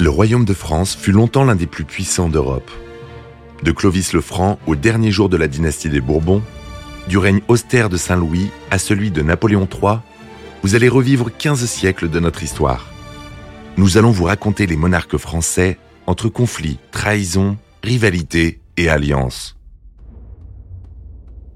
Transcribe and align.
Le 0.00 0.10
royaume 0.10 0.44
de 0.44 0.54
France 0.54 0.96
fut 0.96 1.12
longtemps 1.12 1.44
l'un 1.44 1.54
des 1.54 1.68
plus 1.68 1.84
puissants 1.84 2.28
d'Europe. 2.28 2.70
De 3.62 3.70
Clovis 3.70 4.12
le 4.12 4.20
Franc 4.20 4.58
au 4.66 4.74
dernier 4.74 5.12
jour 5.12 5.28
de 5.28 5.36
la 5.36 5.46
dynastie 5.46 5.88
des 5.88 6.00
Bourbons, 6.00 6.42
du 7.08 7.16
règne 7.16 7.42
austère 7.46 7.88
de 7.88 7.96
Saint-Louis 7.96 8.50
à 8.72 8.78
celui 8.78 9.12
de 9.12 9.22
Napoléon 9.22 9.68
III, 9.70 9.98
vous 10.62 10.74
allez 10.74 10.88
revivre 10.88 11.30
15 11.36 11.64
siècles 11.66 12.10
de 12.10 12.18
notre 12.18 12.42
histoire. 12.42 12.86
Nous 13.76 13.96
allons 13.96 14.10
vous 14.10 14.24
raconter 14.24 14.66
les 14.66 14.76
monarques 14.76 15.16
français 15.16 15.78
entre 16.06 16.28
conflits, 16.28 16.78
trahisons, 16.90 17.56
rivalités 17.82 18.60
et 18.76 18.88
alliances. 18.88 19.56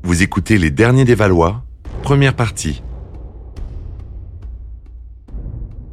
Vous 0.04 0.22
écoutez 0.22 0.58
Les 0.58 0.70
Derniers 0.70 1.04
des 1.04 1.16
Valois, 1.16 1.64
première 2.02 2.34
partie. 2.34 2.82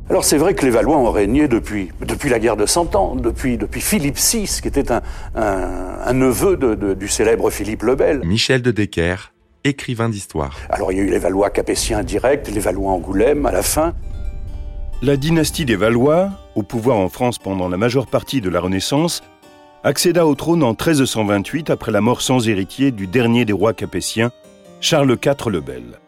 Alors 0.08 0.24
c'est 0.24 0.38
vrai 0.38 0.54
que 0.54 0.64
les 0.64 0.70
Valois 0.72 0.98
ont 0.98 1.10
régné 1.10 1.48
depuis, 1.48 1.90
depuis 2.06 2.30
la 2.30 2.38
guerre 2.38 2.58
de 2.58 2.68
Cent 2.68 2.96
Ans, 2.96 3.16
depuis, 3.16 3.58
depuis 3.58 3.82
Philippe 3.82 4.18
VI, 4.18 4.60
qui 4.62 4.68
était 4.68 4.92
un, 4.92 5.02
un, 5.34 6.14
neveu 6.14 6.58
de, 6.58 6.94
du 6.94 7.08
célèbre 7.08 7.50
Philippe 7.50 7.82
le 7.82 7.96
Bel. 7.96 8.22
Michel 8.24 8.62
de 8.62 8.70
Decker, 8.70 9.34
écrivain 9.64 10.08
d'histoire. 10.08 10.56
Alors 10.70 10.92
il 10.92 11.00
y 11.00 11.02
a 11.02 11.04
eu 11.04 11.10
les 11.10 11.18
Valois 11.18 11.50
capétiens 11.50 12.04
directs, 12.04 12.48
les 12.54 12.60
Valois 12.60 12.92
Angoulême 12.92 13.48
à 13.48 13.52
la 13.52 13.64
fin. 13.64 13.94
La 15.02 15.18
dynastie 15.18 15.66
des 15.66 15.76
Valois, 15.76 16.30
au 16.54 16.62
pouvoir 16.62 16.98
en 16.98 17.10
France 17.10 17.40
pendant 17.40 17.68
la 17.68 17.78
majeure 17.78 18.06
partie 18.06 18.42
de 18.42 18.50
la 18.50 18.60
Renaissance, 18.60 19.24
accéda 19.84 20.28
au 20.28 20.36
trône 20.36 20.62
en 20.62 20.70
1328 20.70 21.72
après 21.72 21.92
la 21.92 22.02
mort 22.02 22.22
sans 22.22 22.48
héritier 22.48 22.92
du 22.92 23.08
dernier 23.08 23.44
des 23.44 23.54
rois 23.54 23.74
capétiens, 23.74 24.32
Charles 24.82 25.18
IV 25.24 25.50
le 25.50 25.62
Bel. 25.62 26.00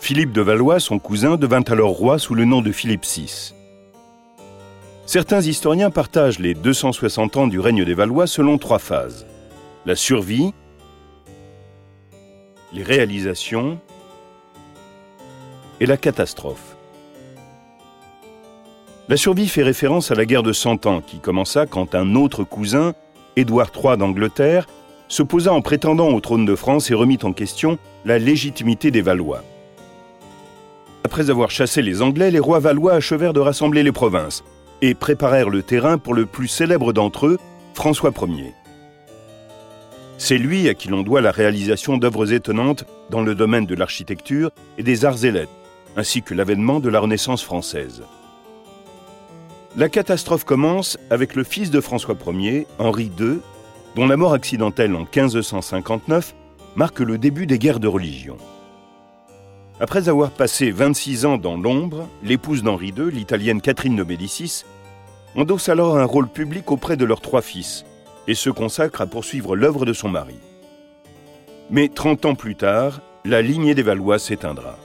Philippe 0.00 0.32
de 0.32 0.40
Valois, 0.40 0.80
son 0.80 0.98
cousin, 0.98 1.36
devint 1.36 1.62
alors 1.68 1.90
roi 1.90 2.18
sous 2.18 2.34
le 2.34 2.46
nom 2.46 2.62
de 2.62 2.72
Philippe 2.72 3.04
VI. 3.04 3.52
Certains 5.04 5.42
historiens 5.42 5.90
partagent 5.90 6.38
les 6.38 6.54
260 6.54 7.36
ans 7.36 7.46
du 7.46 7.60
règne 7.60 7.84
des 7.84 7.94
Valois 7.94 8.26
selon 8.26 8.56
trois 8.56 8.78
phases. 8.78 9.26
La 9.84 9.94
survie, 9.94 10.54
les 12.72 12.82
réalisations 12.82 13.78
et 15.80 15.86
la 15.86 15.98
catastrophe. 15.98 16.76
La 19.08 19.18
survie 19.18 19.48
fait 19.48 19.62
référence 19.62 20.10
à 20.10 20.14
la 20.14 20.24
guerre 20.24 20.42
de 20.42 20.52
Cent 20.52 20.86
Ans 20.86 21.02
qui 21.02 21.20
commença 21.20 21.66
quand 21.66 21.94
un 21.94 22.14
autre 22.14 22.42
cousin, 22.42 22.94
Édouard 23.36 23.70
III 23.76 23.98
d'Angleterre, 23.98 24.66
se 25.08 25.22
posa 25.22 25.52
en 25.52 25.60
prétendant 25.60 26.08
au 26.08 26.20
trône 26.20 26.46
de 26.46 26.56
France 26.56 26.90
et 26.90 26.94
remit 26.94 27.18
en 27.22 27.32
question 27.32 27.78
la 28.06 28.18
légitimité 28.18 28.90
des 28.90 29.02
Valois. 29.02 29.44
Après 31.04 31.30
avoir 31.30 31.50
chassé 31.50 31.82
les 31.82 32.02
Anglais, 32.02 32.30
les 32.30 32.38
rois 32.38 32.58
valois 32.58 32.94
achevèrent 32.94 33.32
de 33.32 33.40
rassembler 33.40 33.82
les 33.82 33.92
provinces 33.92 34.44
et 34.82 34.94
préparèrent 34.94 35.50
le 35.50 35.62
terrain 35.62 35.98
pour 35.98 36.14
le 36.14 36.26
plus 36.26 36.48
célèbre 36.48 36.92
d'entre 36.92 37.26
eux, 37.26 37.38
François 37.74 38.12
Ier. 38.22 38.54
C'est 40.18 40.38
lui 40.38 40.68
à 40.68 40.74
qui 40.74 40.88
l'on 40.88 41.02
doit 41.02 41.22
la 41.22 41.30
réalisation 41.30 41.96
d'œuvres 41.96 42.32
étonnantes 42.32 42.84
dans 43.08 43.22
le 43.22 43.34
domaine 43.34 43.64
de 43.64 43.74
l'architecture 43.74 44.50
et 44.76 44.82
des 44.82 45.04
arts 45.06 45.24
et 45.24 45.30
lettres, 45.30 45.50
ainsi 45.96 46.22
que 46.22 46.34
l'avènement 46.34 46.78
de 46.78 46.90
la 46.90 47.00
Renaissance 47.00 47.42
française. 47.42 48.02
La 49.76 49.88
catastrophe 49.88 50.44
commence 50.44 50.98
avec 51.08 51.34
le 51.34 51.44
fils 51.44 51.70
de 51.70 51.80
François 51.80 52.16
Ier, 52.26 52.66
Henri 52.78 53.10
II, 53.18 53.38
dont 53.96 54.06
la 54.06 54.16
mort 54.16 54.34
accidentelle 54.34 54.94
en 54.94 55.00
1559 55.00 56.34
marque 56.76 57.00
le 57.00 57.18
début 57.18 57.46
des 57.46 57.58
guerres 57.58 57.80
de 57.80 57.88
religion. 57.88 58.36
Après 59.82 60.10
avoir 60.10 60.30
passé 60.30 60.70
26 60.70 61.24
ans 61.24 61.38
dans 61.38 61.56
l'ombre, 61.56 62.06
l'épouse 62.22 62.62
d'Henri 62.62 62.88
II, 62.88 63.10
l'italienne 63.10 63.62
Catherine 63.62 63.96
de 63.96 64.04
Médicis, 64.04 64.64
endosse 65.34 65.70
alors 65.70 65.96
un 65.96 66.04
rôle 66.04 66.28
public 66.28 66.70
auprès 66.70 66.98
de 66.98 67.06
leurs 67.06 67.22
trois 67.22 67.40
fils 67.40 67.86
et 68.28 68.34
se 68.34 68.50
consacre 68.50 69.00
à 69.00 69.06
poursuivre 69.06 69.56
l'œuvre 69.56 69.86
de 69.86 69.94
son 69.94 70.10
mari. 70.10 70.36
Mais 71.70 71.88
30 71.88 72.26
ans 72.26 72.34
plus 72.34 72.56
tard, 72.56 73.00
la 73.24 73.40
lignée 73.40 73.74
des 73.74 73.82
Valois 73.82 74.18
s'éteindra. 74.18 74.76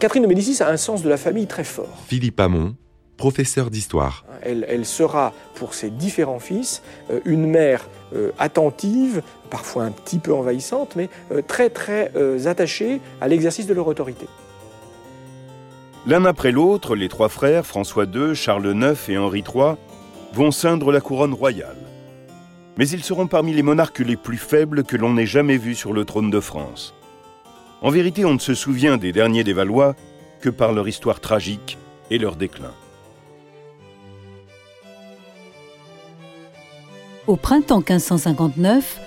Catherine 0.00 0.24
de 0.24 0.28
Médicis 0.28 0.60
a 0.64 0.68
un 0.68 0.76
sens 0.76 1.02
de 1.02 1.08
la 1.08 1.16
famille 1.16 1.46
très 1.46 1.62
fort. 1.62 1.96
Philippe 2.08 2.40
Hamon, 2.40 2.74
professeur 3.22 3.70
d'histoire. 3.70 4.24
Elle, 4.42 4.84
sera 4.84 5.32
pour 5.54 5.74
ses 5.74 5.90
différents 5.90 6.40
fils 6.40 6.82
euh, 7.08 7.20
une 7.24 7.46
mère 7.46 7.88
euh, 8.16 8.32
attentive, 8.40 9.22
parfois 9.48 9.84
un 9.84 9.92
petit 9.92 10.18
peu 10.18 10.34
envahissante, 10.34 10.96
mais 10.96 11.08
euh, 11.30 11.40
très 11.40 11.70
très 11.70 12.10
attachée 12.48 13.00
à 13.20 13.28
l'exercice 13.28 13.68
de 13.68 13.74
leur 13.74 13.86
autorité. 13.86 14.26
L'un 16.04 16.24
après 16.24 16.50
l'autre, 16.50 16.96
les 16.96 17.08
trois 17.08 17.28
frères, 17.28 17.64
François 17.64 18.06
II, 18.06 18.34
Charles 18.34 18.74
IX 18.74 19.08
et 19.08 19.16
Henri 19.16 19.44
III, 19.46 19.76
vont 20.32 20.50
ceindre 20.50 20.90
la 20.90 21.00
couronne 21.00 21.32
royale. 21.32 21.78
Mais 22.76 22.88
ils 22.88 23.04
seront 23.04 23.28
parmi 23.28 23.52
les 23.52 23.62
monarques 23.62 24.00
les 24.00 24.16
plus 24.16 24.36
faibles 24.36 24.82
que 24.82 24.96
l'on 24.96 25.16
ait 25.16 25.26
jamais 25.26 25.58
vus 25.58 25.76
sur 25.76 25.92
le 25.92 26.04
trône 26.04 26.30
de 26.30 26.40
France. 26.40 26.92
En 27.82 27.90
vérité, 27.90 28.24
on 28.24 28.34
ne 28.34 28.40
se 28.40 28.54
souvient 28.54 28.96
des 28.96 29.12
derniers 29.12 29.44
des 29.44 29.52
Valois 29.52 29.94
que 30.40 30.50
par 30.50 30.72
leur 30.72 30.88
histoire 30.88 31.20
tragique 31.20 31.78
et 32.10 32.18
leur 32.18 32.34
déclin. 32.34 32.72
Au 37.28 37.36
printemps 37.36 37.78
1559, 37.78 38.98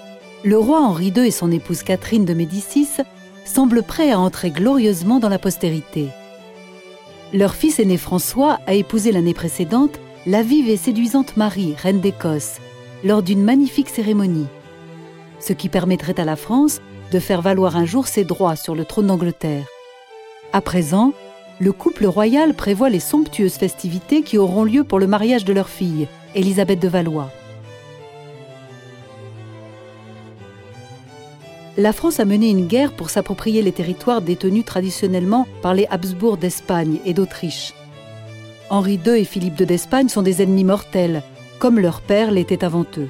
le 0.46 0.58
roi 0.58 0.80
Henri 0.80 1.12
II 1.14 1.28
et 1.28 1.32
son 1.32 1.52
épouse 1.52 1.84
Catherine 1.84 2.24
de 2.24 2.34
Médicis 2.34 2.88
semblent 3.44 3.84
prêts 3.84 4.12
à 4.12 4.20
entrer 4.20 4.52
glorieusement 4.52 5.20
dans 5.20 5.28
la 5.28 5.38
postérité. 5.38 6.08
Leur 7.34 7.56
fils 7.56 7.78
aîné 7.78 7.98
François 7.98 8.60
a 8.68 8.74
épousé 8.74 9.12
l'année 9.12 9.34
précédente 9.34 10.00
la 10.26 10.44
vive 10.44 10.70
et 10.70 10.78
séduisante 10.78 11.36
Marie, 11.36 11.76
reine 11.78 12.00
d'Écosse, 12.00 12.60
lors 13.04 13.22
d'une 13.22 13.44
magnifique 13.44 13.90
cérémonie, 13.90 14.48
ce 15.42 15.52
qui 15.52 15.68
permettrait 15.68 16.18
à 16.18 16.24
la 16.26 16.38
France 16.38 16.80
de 17.12 17.20
faire 17.20 17.42
valoir 17.42 17.76
un 17.76 17.86
jour 17.86 18.08
ses 18.08 18.24
droits 18.24 18.56
sur 18.56 18.76
le 18.76 18.86
trône 18.86 19.08
d'Angleterre. 19.08 19.66
À 20.54 20.62
présent, 20.62 21.12
le 21.60 21.74
couple 21.74 22.06
royal 22.06 22.54
prévoit 22.54 22.90
les 22.90 23.02
somptueuses 23.02 23.56
festivités 23.56 24.22
qui 24.22 24.38
auront 24.38 24.64
lieu 24.64 24.86
pour 24.86 25.00
le 25.00 25.08
mariage 25.08 25.44
de 25.44 25.52
leur 25.52 25.68
fille, 25.68 26.08
Élisabeth 26.34 26.80
de 26.80 26.88
Valois. 26.88 27.30
La 31.78 31.92
France 31.92 32.20
a 32.20 32.26
mené 32.26 32.50
une 32.50 32.68
guerre 32.68 32.94
pour 32.94 33.10
s'approprier 33.10 33.62
les 33.62 33.72
territoires 33.72 34.22
détenus 34.22 34.66
traditionnellement 34.66 35.48
par 35.62 35.74
les 35.74 35.88
Habsbourg 35.90 36.38
d'Espagne 36.38 37.00
et 37.06 37.14
d'Autriche. 37.14 37.74
Henri 38.70 39.00
II 39.06 39.20
et 39.20 39.26
Philippe 39.26 39.60
II 39.60 39.66
d'Espagne 39.66 40.10
sont 40.10 40.22
des 40.22 40.42
ennemis 40.42 40.64
mortels, 40.64 41.22
comme 41.60 41.80
leur 41.80 42.02
père 42.02 42.32
l'était 42.32 42.64
avant 42.64 42.86
eux. 42.98 43.10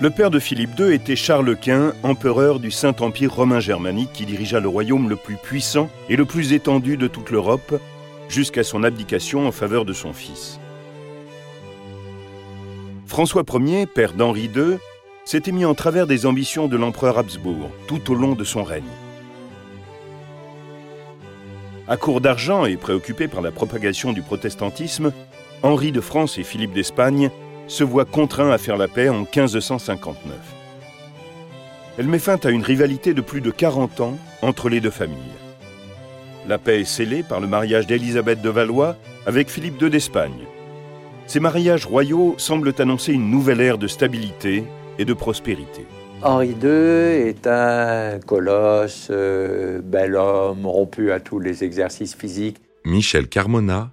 Le 0.00 0.10
père 0.10 0.30
de 0.30 0.38
Philippe 0.38 0.78
II 0.78 0.92
était 0.92 1.16
Charles 1.16 1.56
Quint, 1.56 1.92
empereur 2.02 2.58
du 2.58 2.70
Saint-Empire 2.70 3.34
romain 3.34 3.60
germanique 3.60 4.12
qui 4.12 4.26
dirigea 4.26 4.60
le 4.60 4.68
royaume 4.68 5.08
le 5.08 5.16
plus 5.16 5.36
puissant 5.36 5.88
et 6.08 6.16
le 6.16 6.24
plus 6.24 6.52
étendu 6.52 6.96
de 6.96 7.06
toute 7.06 7.30
l'Europe, 7.30 7.80
jusqu'à 8.28 8.64
son 8.64 8.82
abdication 8.82 9.46
en 9.46 9.52
faveur 9.52 9.84
de 9.84 9.92
son 9.92 10.12
fils. 10.12 10.58
François 13.06 13.44
Ier, 13.52 13.86
père 13.86 14.14
d'Henri 14.14 14.50
II, 14.54 14.78
s'était 15.24 15.52
mis 15.52 15.64
en 15.64 15.74
travers 15.74 16.06
des 16.06 16.26
ambitions 16.26 16.68
de 16.68 16.76
l'empereur 16.76 17.18
Habsbourg 17.18 17.70
tout 17.86 18.10
au 18.10 18.14
long 18.14 18.34
de 18.34 18.44
son 18.44 18.62
règne. 18.62 18.82
À 21.88 21.96
court 21.96 22.20
d'argent 22.20 22.64
et 22.64 22.76
préoccupé 22.76 23.28
par 23.28 23.42
la 23.42 23.50
propagation 23.50 24.12
du 24.12 24.22
protestantisme, 24.22 25.12
Henri 25.62 25.92
de 25.92 26.00
France 26.00 26.38
et 26.38 26.44
Philippe 26.44 26.72
d'Espagne 26.72 27.30
se 27.66 27.84
voient 27.84 28.04
contraints 28.04 28.50
à 28.50 28.58
faire 28.58 28.76
la 28.76 28.88
paix 28.88 29.08
en 29.08 29.20
1559. 29.20 30.34
Elle 31.98 32.08
met 32.08 32.18
fin 32.18 32.38
à 32.42 32.50
une 32.50 32.62
rivalité 32.62 33.14
de 33.14 33.20
plus 33.20 33.40
de 33.40 33.50
40 33.50 34.00
ans 34.00 34.18
entre 34.40 34.68
les 34.68 34.80
deux 34.80 34.90
familles. 34.90 35.18
La 36.48 36.58
paix 36.58 36.80
est 36.80 36.84
scellée 36.84 37.22
par 37.22 37.40
le 37.40 37.46
mariage 37.46 37.86
d'Élisabeth 37.86 38.42
de 38.42 38.48
Valois 38.48 38.96
avec 39.26 39.48
Philippe 39.48 39.80
II 39.80 39.90
d'Espagne. 39.90 40.46
Ces 41.26 41.38
mariages 41.38 41.86
royaux 41.86 42.34
semblent 42.38 42.74
annoncer 42.78 43.12
une 43.12 43.30
nouvelle 43.30 43.60
ère 43.60 43.78
de 43.78 43.86
stabilité 43.86 44.64
et 44.98 45.04
de 45.04 45.14
prospérité. 45.14 45.86
Henri 46.22 46.54
II 46.62 46.68
est 46.68 47.46
un 47.48 48.20
colosse, 48.20 49.08
euh, 49.10 49.80
bel 49.82 50.14
homme, 50.14 50.66
rompu 50.66 51.10
à 51.10 51.18
tous 51.18 51.40
les 51.40 51.64
exercices 51.64 52.14
physiques. 52.14 52.58
Michel 52.84 53.28
Carmona, 53.28 53.90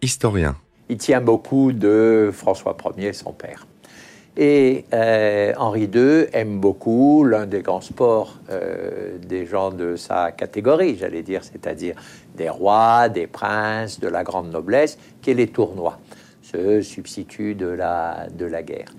historien. 0.00 0.56
Il 0.88 0.98
tient 0.98 1.20
beaucoup 1.20 1.72
de 1.72 2.30
François 2.32 2.76
Ier, 2.96 3.12
son 3.12 3.32
père. 3.32 3.66
Et 4.36 4.84
euh, 4.94 5.52
Henri 5.58 5.90
II 5.92 6.26
aime 6.32 6.58
beaucoup 6.60 7.24
l'un 7.24 7.46
des 7.46 7.60
grands 7.60 7.80
sports 7.80 8.38
euh, 8.50 9.18
des 9.18 9.44
gens 9.44 9.70
de 9.70 9.96
sa 9.96 10.32
catégorie, 10.32 10.96
j'allais 10.96 11.22
dire, 11.22 11.42
c'est-à-dire 11.44 11.96
des 12.36 12.48
rois, 12.48 13.08
des 13.08 13.26
princes, 13.26 14.00
de 14.00 14.08
la 14.08 14.22
grande 14.22 14.50
noblesse, 14.50 14.98
qui 15.20 15.32
est 15.32 15.34
les 15.34 15.48
tournois, 15.48 15.98
ce 16.40 16.80
substitut 16.80 17.54
de 17.54 17.66
la, 17.66 18.26
de 18.32 18.46
la 18.46 18.62
guerre. 18.62 18.92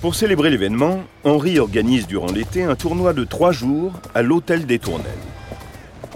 Pour 0.00 0.14
célébrer 0.14 0.50
l'événement, 0.50 1.00
Henri 1.24 1.58
organise 1.58 2.06
durant 2.06 2.30
l'été 2.30 2.62
un 2.62 2.76
tournoi 2.76 3.12
de 3.12 3.24
trois 3.24 3.50
jours 3.50 3.92
à 4.14 4.22
l'Hôtel 4.22 4.64
des 4.64 4.78
Tournelles. 4.78 5.10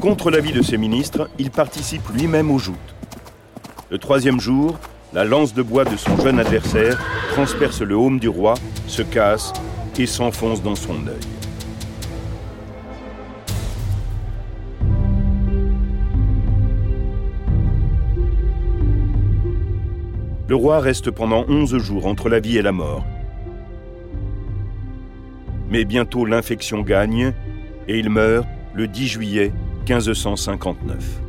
Contre 0.00 0.30
l'avis 0.30 0.52
de 0.52 0.62
ses 0.62 0.78
ministres, 0.78 1.28
il 1.40 1.50
participe 1.50 2.08
lui-même 2.14 2.52
aux 2.52 2.60
joutes. 2.60 2.76
Le 3.90 3.98
troisième 3.98 4.38
jour, 4.38 4.78
la 5.12 5.24
lance 5.24 5.52
de 5.52 5.62
bois 5.62 5.84
de 5.84 5.96
son 5.96 6.16
jeune 6.16 6.38
adversaire 6.38 6.96
transperce 7.32 7.82
le 7.82 7.96
haume 7.96 8.20
du 8.20 8.28
roi, 8.28 8.54
se 8.86 9.02
casse 9.02 9.52
et 9.98 10.06
s'enfonce 10.06 10.62
dans 10.62 10.76
son 10.76 10.94
œil. 11.08 11.18
Le 20.46 20.54
roi 20.54 20.78
reste 20.78 21.10
pendant 21.10 21.44
onze 21.48 21.76
jours 21.78 22.06
entre 22.06 22.28
la 22.28 22.38
vie 22.38 22.58
et 22.58 22.62
la 22.62 22.72
mort. 22.72 23.04
Mais 25.72 25.86
bientôt 25.86 26.26
l'infection 26.26 26.82
gagne 26.82 27.32
et 27.88 27.98
il 27.98 28.10
meurt 28.10 28.46
le 28.74 28.86
10 28.86 29.08
juillet 29.08 29.52
1559. 29.88 31.22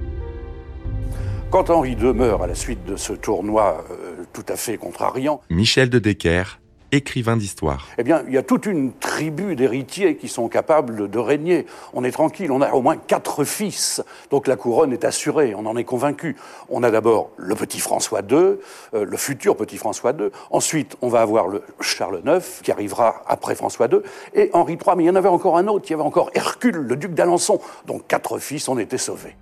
Quand 1.50 1.70
Henri 1.70 1.94
II 1.94 2.12
meurt 2.12 2.44
à 2.44 2.48
la 2.48 2.54
suite 2.54 2.84
de 2.84 2.98
ce 2.98 3.14
tournoi 3.14 3.86
euh, 3.90 4.26
tout 4.34 4.44
à 4.50 4.58
fait 4.58 4.76
contrariant, 4.76 5.40
Michel 5.50 5.90
de 5.90 5.98
Decker, 5.98 6.60
écrivain 6.94 7.36
d'histoire. 7.36 7.88
eh 7.98 8.04
bien, 8.04 8.24
il 8.28 8.34
y 8.34 8.38
a 8.38 8.44
toute 8.44 8.66
une 8.66 8.94
tribu 8.94 9.56
d'héritiers 9.56 10.16
qui 10.16 10.28
sont 10.28 10.48
capables 10.48 11.10
de 11.10 11.20
régner. 11.20 11.66
On 11.94 12.04
est 12.04 12.12
tranquille, 12.12 12.52
on 12.52 12.62
a 12.62 12.72
au 12.74 12.82
moins 12.82 12.98
quatre 12.98 13.44
fils, 13.44 14.02
donc 14.30 14.48
la 14.48 14.56
couronne 14.56 14.94
est 14.94 15.04
assurée, 15.04 15.56
on 15.56 15.66
en 15.66 15.76
est 15.76 15.84
convaincu. 15.84 16.36
On 16.70 16.84
a 16.84 16.92
d'abord 16.92 17.32
le 17.38 17.56
petit 17.56 17.80
François 17.80 18.22
II, 18.22 18.36
euh, 18.36 18.58
le 18.94 19.18
futur 19.18 19.56
petit 19.58 19.78
François 19.78 20.12
II. 20.12 20.30
Ensuite, 20.52 20.96
on 21.02 21.10
va 21.10 21.22
avoir 21.22 21.48
le 21.48 21.64
Charles 21.80 22.22
IX, 22.26 22.62
qui 22.62 22.72
arrivera 22.72 23.24
après 23.28 23.56
François 23.56 23.88
II, 23.88 24.00
et 24.34 24.50
Henri 24.54 24.74
III. 24.74 24.96
Mais 24.98 25.04
il 25.04 25.08
y 25.08 25.10
en 25.10 25.16
avait 25.16 25.30
encore 25.30 25.58
un 25.58 25.68
autre, 25.68 25.86
il 25.88 25.92
y 25.92 25.94
avait 25.96 26.04
encore 26.04 26.30
Hercule, 26.34 26.78
le 26.78 26.96
duc 26.96 27.14
d'Alençon. 27.14 27.60
Donc 27.88 28.08
quatre 28.08 28.38
fils, 28.38 28.68
on 28.68 28.78
était 28.78 28.98
sauvés. 28.98 29.36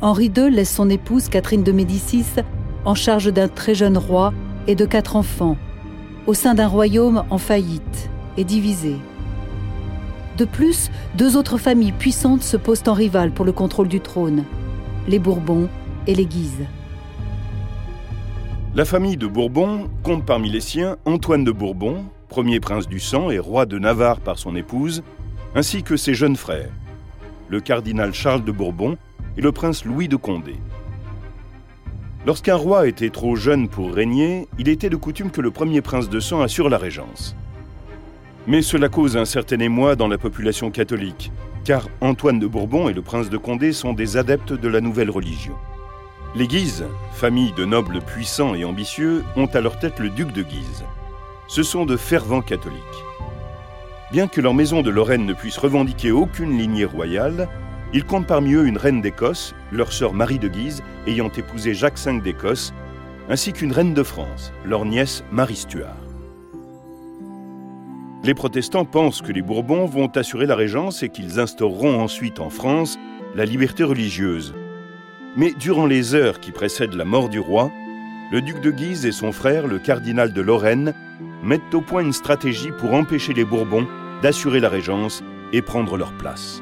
Henri 0.00 0.30
II 0.36 0.50
laisse 0.50 0.72
son 0.72 0.90
épouse 0.90 1.28
Catherine 1.28 1.62
de 1.62 1.72
Médicis 1.72 2.26
en 2.84 2.94
charge 2.94 3.32
d'un 3.32 3.48
très 3.48 3.74
jeune 3.74 3.96
roi 3.96 4.32
et 4.66 4.74
de 4.74 4.84
quatre 4.84 5.16
enfants, 5.16 5.56
au 6.26 6.34
sein 6.34 6.54
d'un 6.54 6.68
royaume 6.68 7.24
en 7.30 7.38
faillite 7.38 8.10
et 8.36 8.44
divisé. 8.44 8.96
De 10.36 10.44
plus, 10.44 10.90
deux 11.16 11.36
autres 11.36 11.58
familles 11.58 11.92
puissantes 11.92 12.42
se 12.42 12.56
posent 12.56 12.82
en 12.86 12.92
rivales 12.92 13.30
pour 13.30 13.44
le 13.44 13.52
contrôle 13.52 13.88
du 13.88 14.00
trône, 14.00 14.44
les 15.06 15.18
Bourbons 15.18 15.68
et 16.06 16.14
les 16.14 16.26
Guises. 16.26 16.66
La 18.74 18.84
famille 18.84 19.16
de 19.16 19.28
Bourbon 19.28 19.88
compte 20.02 20.24
parmi 20.24 20.50
les 20.50 20.60
siens 20.60 20.96
Antoine 21.04 21.44
de 21.44 21.52
Bourbon, 21.52 22.06
premier 22.28 22.58
prince 22.58 22.88
du 22.88 22.98
sang 22.98 23.30
et 23.30 23.38
roi 23.38 23.66
de 23.66 23.78
Navarre 23.78 24.18
par 24.18 24.36
son 24.36 24.56
épouse, 24.56 25.04
ainsi 25.54 25.84
que 25.84 25.96
ses 25.96 26.14
jeunes 26.14 26.34
frères, 26.34 26.72
le 27.48 27.60
cardinal 27.60 28.12
Charles 28.12 28.44
de 28.44 28.50
Bourbon 28.50 28.96
et 29.36 29.40
le 29.40 29.52
prince 29.52 29.84
Louis 29.84 30.08
de 30.08 30.16
Condé. 30.16 30.56
Lorsqu'un 32.26 32.54
roi 32.54 32.88
était 32.88 33.10
trop 33.10 33.36
jeune 33.36 33.68
pour 33.68 33.92
régner, 33.92 34.48
il 34.58 34.70
était 34.70 34.88
de 34.88 34.96
coutume 34.96 35.30
que 35.30 35.42
le 35.42 35.50
premier 35.50 35.82
prince 35.82 36.08
de 36.08 36.20
sang 36.20 36.40
assure 36.40 36.70
la 36.70 36.78
régence. 36.78 37.36
Mais 38.46 38.62
cela 38.62 38.88
cause 38.88 39.18
un 39.18 39.26
certain 39.26 39.58
émoi 39.58 39.94
dans 39.94 40.08
la 40.08 40.16
population 40.16 40.70
catholique, 40.70 41.30
car 41.64 41.88
Antoine 42.00 42.38
de 42.38 42.46
Bourbon 42.46 42.88
et 42.88 42.94
le 42.94 43.02
prince 43.02 43.28
de 43.28 43.36
Condé 43.36 43.72
sont 43.72 43.92
des 43.92 44.16
adeptes 44.16 44.54
de 44.54 44.68
la 44.68 44.80
nouvelle 44.80 45.10
religion. 45.10 45.54
Les 46.34 46.46
Guises, 46.46 46.86
famille 47.12 47.52
de 47.52 47.66
nobles 47.66 48.00
puissants 48.00 48.54
et 48.54 48.64
ambitieux, 48.64 49.22
ont 49.36 49.46
à 49.46 49.60
leur 49.60 49.78
tête 49.78 49.98
le 49.98 50.08
duc 50.08 50.32
de 50.32 50.42
Guise. 50.42 50.84
Ce 51.46 51.62
sont 51.62 51.84
de 51.84 51.98
fervents 51.98 52.42
catholiques. 52.42 52.80
Bien 54.12 54.28
que 54.28 54.40
leur 54.40 54.54
maison 54.54 54.80
de 54.80 54.90
Lorraine 54.90 55.26
ne 55.26 55.34
puisse 55.34 55.58
revendiquer 55.58 56.10
aucune 56.10 56.56
lignée 56.56 56.86
royale, 56.86 57.48
ils 57.94 58.04
comptent 58.04 58.26
parmi 58.26 58.54
eux 58.54 58.66
une 58.66 58.76
reine 58.76 59.00
d'Écosse, 59.00 59.54
leur 59.70 59.92
sœur 59.92 60.12
Marie 60.14 60.40
de 60.40 60.48
Guise, 60.48 60.82
ayant 61.06 61.30
épousé 61.30 61.74
Jacques 61.74 61.98
V 61.98 62.20
d'Écosse, 62.20 62.74
ainsi 63.30 63.52
qu'une 63.52 63.70
reine 63.70 63.94
de 63.94 64.02
France, 64.02 64.52
leur 64.66 64.84
nièce 64.84 65.22
Marie 65.30 65.54
Stuart. 65.54 65.96
Les 68.24 68.34
protestants 68.34 68.84
pensent 68.84 69.22
que 69.22 69.30
les 69.30 69.42
Bourbons 69.42 69.86
vont 69.86 70.08
assurer 70.08 70.46
la 70.46 70.56
régence 70.56 71.04
et 71.04 71.08
qu'ils 71.08 71.38
instaureront 71.38 72.00
ensuite 72.00 72.40
en 72.40 72.50
France 72.50 72.98
la 73.36 73.44
liberté 73.44 73.84
religieuse. 73.84 74.54
Mais 75.36 75.52
durant 75.52 75.86
les 75.86 76.14
heures 76.14 76.40
qui 76.40 76.50
précèdent 76.50 76.94
la 76.94 77.04
mort 77.04 77.28
du 77.28 77.38
roi, 77.38 77.70
le 78.32 78.40
duc 78.40 78.60
de 78.60 78.72
Guise 78.72 79.06
et 79.06 79.12
son 79.12 79.30
frère, 79.30 79.68
le 79.68 79.78
cardinal 79.78 80.32
de 80.32 80.40
Lorraine, 80.40 80.94
mettent 81.44 81.74
au 81.74 81.80
point 81.80 82.02
une 82.02 82.12
stratégie 82.12 82.72
pour 82.80 82.94
empêcher 82.94 83.34
les 83.34 83.44
Bourbons 83.44 83.86
d'assurer 84.20 84.58
la 84.58 84.68
régence 84.68 85.22
et 85.52 85.62
prendre 85.62 85.96
leur 85.96 86.12
place. 86.14 86.60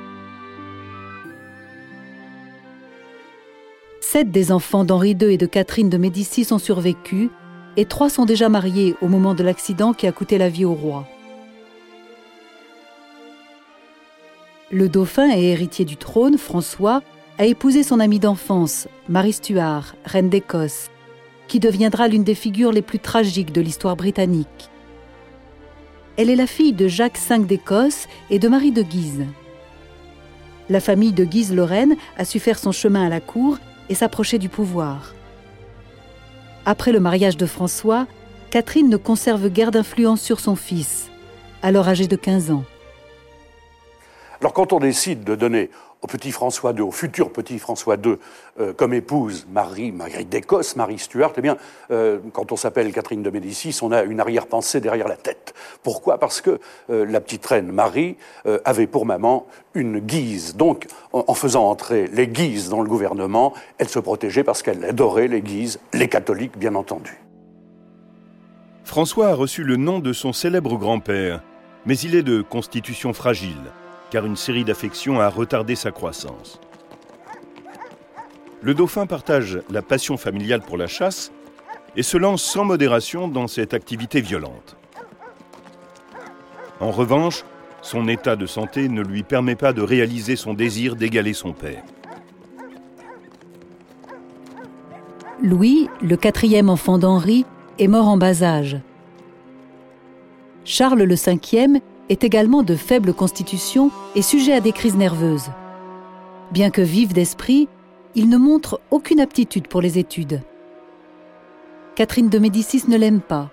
Sept 4.12 4.30
des 4.30 4.52
enfants 4.52 4.84
d'Henri 4.84 5.16
II 5.18 5.32
et 5.32 5.38
de 5.38 5.46
Catherine 5.46 5.88
de 5.88 5.96
Médicis 5.96 6.48
ont 6.50 6.58
survécu, 6.58 7.30
et 7.78 7.86
trois 7.86 8.10
sont 8.10 8.26
déjà 8.26 8.50
mariés 8.50 8.94
au 9.00 9.08
moment 9.08 9.32
de 9.32 9.42
l'accident 9.42 9.94
qui 9.94 10.06
a 10.06 10.12
coûté 10.12 10.36
la 10.36 10.50
vie 10.50 10.66
au 10.66 10.74
roi. 10.74 11.08
Le 14.70 14.90
dauphin 14.90 15.34
et 15.34 15.44
héritier 15.44 15.86
du 15.86 15.96
trône, 15.96 16.36
François, 16.36 17.00
a 17.38 17.46
épousé 17.46 17.82
son 17.82 18.00
amie 18.00 18.18
d'enfance, 18.18 18.86
Marie 19.08 19.32
Stuart, 19.32 19.94
reine 20.04 20.28
d'Écosse, 20.28 20.90
qui 21.48 21.58
deviendra 21.58 22.06
l'une 22.06 22.22
des 22.22 22.34
figures 22.34 22.72
les 22.72 22.82
plus 22.82 22.98
tragiques 22.98 23.52
de 23.54 23.62
l'histoire 23.62 23.96
britannique. 23.96 24.68
Elle 26.18 26.28
est 26.28 26.36
la 26.36 26.46
fille 26.46 26.74
de 26.74 26.86
Jacques 26.86 27.18
V 27.30 27.44
d'Écosse 27.44 28.08
et 28.28 28.38
de 28.38 28.48
Marie 28.48 28.72
de 28.72 28.82
Guise. 28.82 29.24
La 30.68 30.80
famille 30.80 31.14
de 31.14 31.24
Guise-Lorraine 31.24 31.96
a 32.18 32.26
su 32.26 32.40
faire 32.40 32.58
son 32.58 32.72
chemin 32.72 33.06
à 33.06 33.08
la 33.08 33.20
cour 33.20 33.56
et 33.88 33.94
s'approcher 33.94 34.38
du 34.38 34.48
pouvoir. 34.48 35.14
Après 36.64 36.92
le 36.92 37.00
mariage 37.00 37.36
de 37.36 37.46
François, 37.46 38.06
Catherine 38.50 38.88
ne 38.88 38.96
conserve 38.96 39.48
guère 39.48 39.70
d'influence 39.70 40.20
sur 40.20 40.38
son 40.38 40.56
fils, 40.56 41.10
alors 41.62 41.88
âgé 41.88 42.06
de 42.06 42.16
15 42.16 42.50
ans. 42.50 42.64
Alors 44.40 44.52
quand 44.52 44.72
on 44.72 44.80
décide 44.80 45.24
de 45.24 45.34
donner 45.34 45.70
au 46.02 46.06
petit 46.08 46.32
François 46.32 46.72
II, 46.72 46.80
au 46.80 46.90
futur 46.90 47.30
petit 47.30 47.58
François 47.58 47.94
II, 47.94 48.16
euh, 48.60 48.72
comme 48.72 48.92
épouse 48.92 49.46
Marie, 49.50 49.92
Marguerite 49.92 50.28
d'Écosse, 50.28 50.76
Marie 50.76 50.98
Stuart, 50.98 51.32
eh 51.36 51.40
bien, 51.40 51.56
euh, 51.90 52.18
quand 52.32 52.50
on 52.52 52.56
s'appelle 52.56 52.92
Catherine 52.92 53.22
de 53.22 53.30
Médicis, 53.30 53.78
on 53.82 53.92
a 53.92 54.02
une 54.02 54.20
arrière-pensée 54.20 54.80
derrière 54.80 55.08
la 55.08 55.16
tête. 55.16 55.54
Pourquoi? 55.82 56.18
Parce 56.18 56.40
que 56.40 56.58
euh, 56.90 57.06
la 57.06 57.20
petite 57.20 57.46
reine 57.46 57.70
Marie 57.70 58.16
avait 58.64 58.86
pour 58.86 59.06
maman 59.06 59.46
une 59.74 60.00
Guise. 60.00 60.56
Donc, 60.56 60.86
en 61.12 61.34
faisant 61.34 61.68
entrer 61.68 62.08
les 62.08 62.26
Guises 62.26 62.68
dans 62.68 62.82
le 62.82 62.88
gouvernement, 62.88 63.52
elle 63.78 63.88
se 63.88 63.98
protégeait 63.98 64.42
parce 64.42 64.62
qu'elle 64.62 64.84
adorait 64.84 65.28
les 65.28 65.40
Guises, 65.40 65.78
les 65.92 66.08
catholiques, 66.08 66.58
bien 66.58 66.74
entendu. 66.74 67.20
François 68.84 69.28
a 69.28 69.34
reçu 69.34 69.62
le 69.62 69.76
nom 69.76 70.00
de 70.00 70.12
son 70.12 70.32
célèbre 70.32 70.76
grand-père, 70.76 71.42
mais 71.86 71.96
il 71.98 72.14
est 72.14 72.22
de 72.22 72.42
constitution 72.42 73.12
fragile, 73.12 73.72
car 74.12 74.26
une 74.26 74.36
série 74.36 74.62
d'affections 74.62 75.20
a 75.20 75.28
retardé 75.28 75.74
sa 75.74 75.90
croissance. 75.90 76.60
Le 78.60 78.74
dauphin 78.74 79.06
partage 79.06 79.60
la 79.70 79.80
passion 79.80 80.18
familiale 80.18 80.60
pour 80.60 80.76
la 80.76 80.86
chasse 80.86 81.32
et 81.96 82.02
se 82.02 82.18
lance 82.18 82.42
sans 82.42 82.66
modération 82.66 83.26
dans 83.26 83.46
cette 83.46 83.72
activité 83.72 84.20
violente. 84.20 84.76
En 86.78 86.90
revanche, 86.90 87.46
son 87.80 88.06
état 88.06 88.36
de 88.36 88.44
santé 88.44 88.90
ne 88.90 89.00
lui 89.00 89.22
permet 89.22 89.56
pas 89.56 89.72
de 89.72 89.80
réaliser 89.80 90.36
son 90.36 90.52
désir 90.52 90.94
d'égaler 90.94 91.32
son 91.32 91.54
père. 91.54 91.82
Louis, 95.42 95.88
le 96.02 96.18
quatrième 96.18 96.68
enfant 96.68 96.98
d'Henri, 96.98 97.46
est 97.78 97.88
mort 97.88 98.08
en 98.08 98.18
bas 98.18 98.42
âge. 98.42 98.76
Charles 100.66 101.02
le 101.02 101.16
cinquième 101.16 101.80
est 102.08 102.24
également 102.24 102.62
de 102.62 102.76
faible 102.76 103.14
constitution 103.14 103.90
et 104.14 104.22
sujet 104.22 104.52
à 104.52 104.60
des 104.60 104.72
crises 104.72 104.96
nerveuses. 104.96 105.50
Bien 106.50 106.70
que 106.70 106.82
vif 106.82 107.12
d'esprit, 107.12 107.68
il 108.14 108.28
ne 108.28 108.36
montre 108.36 108.80
aucune 108.90 109.20
aptitude 109.20 109.68
pour 109.68 109.80
les 109.80 109.98
études. 109.98 110.42
Catherine 111.94 112.28
de 112.28 112.38
Médicis 112.38 112.84
ne 112.88 112.96
l'aime 112.96 113.20
pas. 113.20 113.50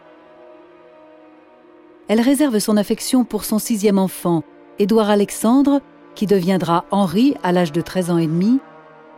Elle 2.07 2.21
réserve 2.21 2.59
son 2.59 2.75
affection 2.77 3.23
pour 3.23 3.45
son 3.45 3.59
sixième 3.59 3.99
enfant, 3.99 4.43
Édouard 4.79 5.09
Alexandre, 5.09 5.81
qui 6.15 6.25
deviendra 6.25 6.85
Henri 6.91 7.35
à 7.43 7.51
l'âge 7.51 7.71
de 7.71 7.81
13 7.81 8.11
ans 8.11 8.17
et 8.17 8.27
demi, 8.27 8.59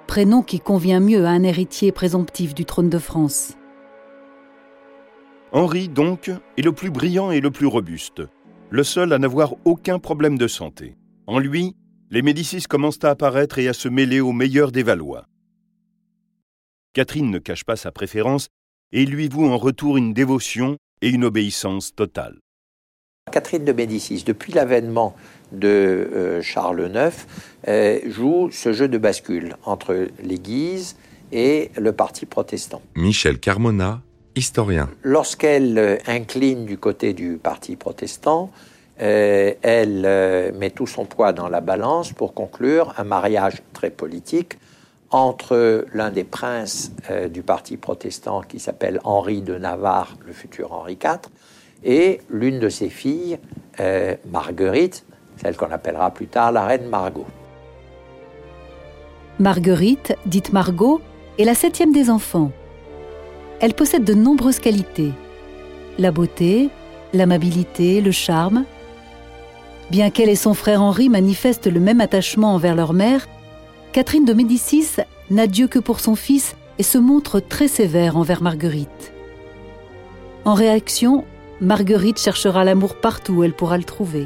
prénom 0.07 0.41
qui 0.41 0.59
convient 0.59 1.00
mieux 1.00 1.25
à 1.25 1.29
un 1.29 1.43
héritier 1.43 1.91
présomptif 1.91 2.53
du 2.53 2.65
trône 2.65 2.89
de 2.89 2.97
France. 2.97 3.55
Henri, 5.53 5.89
donc, 5.89 6.29
est 6.57 6.61
le 6.61 6.71
plus 6.71 6.91
brillant 6.91 7.31
et 7.31 7.39
le 7.39 7.51
plus 7.51 7.65
robuste, 7.65 8.21
le 8.72 8.84
seul 8.84 9.12
à 9.12 9.20
n'avoir 9.20 9.54
aucun 9.66 10.00
problème 10.00 10.38
de 10.38 10.48
santé. 10.48 10.96
En 11.28 11.40
lui, 11.40 11.75
les 12.10 12.22
Médicis 12.22 12.63
commencent 12.63 13.04
à 13.04 13.10
apparaître 13.10 13.60
et 13.60 13.68
à 13.68 13.74
se 13.74 13.90
mêler 13.90 14.22
aux 14.22 14.32
meilleurs 14.32 14.72
des 14.72 14.82
Valois. 14.82 15.25
Catherine 16.94 17.30
ne 17.30 17.38
cache 17.38 17.66
pas 17.66 17.75
sa 17.75 17.92
préférence 17.92 18.48
et 18.94 19.06
lui 19.06 19.28
voue 19.28 19.46
en 19.46 19.58
retour 19.58 19.98
une 19.98 20.13
dévotion 20.13 20.78
et 21.01 21.10
une 21.10 21.25
obéissance 21.25 21.94
totale. 21.94 22.40
Catherine 23.32 23.66
de 23.66 23.72
Médicis, 23.74 24.24
depuis 24.25 24.54
l'avènement 24.54 25.16
de 25.51 25.68
euh, 25.68 26.42
Charles 26.42 26.90
IX, 26.94 27.16
euh, 27.68 28.00
joue 28.06 28.50
ce 28.51 28.74
jeu 28.74 28.88
de 28.88 28.98
bascule 28.98 29.56
entre 29.66 30.08
les 30.24 30.40
Guises 30.40 30.96
et 31.32 31.72
le 31.78 31.92
parti 31.92 32.25
protestant. 32.25 32.82
Michel 32.96 33.40
Carmona, 33.40 34.01
historien. 34.35 34.89
Lorsqu'elle 35.03 35.77
euh, 35.77 35.97
incline 36.07 36.65
du 36.65 36.77
côté 36.77 37.13
du 37.13 37.38
parti 37.38 37.75
protestant, 37.75 38.51
euh, 39.01 39.53
elle 39.61 40.03
euh, 40.05 40.51
met 40.57 40.69
tout 40.69 40.88
son 40.88 41.05
poids 41.05 41.33
dans 41.33 41.50
la 41.50 41.61
balance 41.61 42.13
pour 42.13 42.33
conclure 42.33 42.93
un 42.97 43.03
mariage 43.03 43.61
très 43.73 43.89
politique 43.89 44.57
entre 45.09 45.85
l'un 45.93 46.09
des 46.09 46.23
princes 46.23 46.93
du 47.29 47.41
parti 47.41 47.75
protestant 47.75 48.43
qui 48.43 48.59
s'appelle 48.59 49.01
Henri 49.03 49.41
de 49.41 49.57
Navarre, 49.57 50.15
le 50.25 50.31
futur 50.31 50.71
Henri 50.71 50.93
IV, 50.93 51.29
et 51.83 52.21
l'une 52.29 52.59
de 52.59 52.69
ses 52.69 52.88
filles, 52.88 53.38
Marguerite, 54.31 55.03
celle 55.35 55.57
qu'on 55.57 55.69
appellera 55.69 56.11
plus 56.11 56.27
tard 56.27 56.53
la 56.53 56.63
reine 56.63 56.88
Margot. 56.88 57.25
Marguerite, 59.38 60.15
dite 60.25 60.53
Margot, 60.53 61.01
est 61.38 61.43
la 61.43 61.55
septième 61.55 61.91
des 61.91 62.09
enfants. 62.09 62.51
Elle 63.62 63.75
possède 63.75 64.03
de 64.03 64.15
nombreuses 64.15 64.60
qualités. 64.60 65.12
La 66.00 66.12
beauté, 66.12 66.70
l'amabilité, 67.13 68.01
le 68.01 68.12
charme. 68.12 68.65
Bien 69.91 70.10
qu'elle 70.10 70.30
et 70.30 70.36
son 70.36 70.56
frère 70.56 70.82
Henri 70.82 71.10
manifestent 71.10 71.68
le 71.68 71.80
même 71.80 72.01
attachement 72.01 72.56
envers 72.56 72.75
leur 72.75 72.94
mère, 72.94 73.27
Catherine 73.94 74.25
de 74.25 74.34
Médicis 74.34 74.88
n'a 75.30 75.46
Dieu 75.46 75.68
que 75.68 75.77
pour 75.77 76.00
son 76.00 76.15
fils 76.15 76.56
et 76.80 76.84
se 76.84 76.98
montre 76.98 77.39
très 77.39 77.68
sévère 77.68 78.18
envers 78.18 78.41
Marguerite. 78.41 79.13
En 80.44 80.56
réaction, 80.56 81.24
Marguerite 81.60 82.20
cherchera 82.20 82.63
l'amour 82.63 82.96
partout 82.96 83.34
où 83.34 83.44
elle 83.44 83.53
pourra 83.53 83.77
le 83.77 83.84
trouver. 83.84 84.25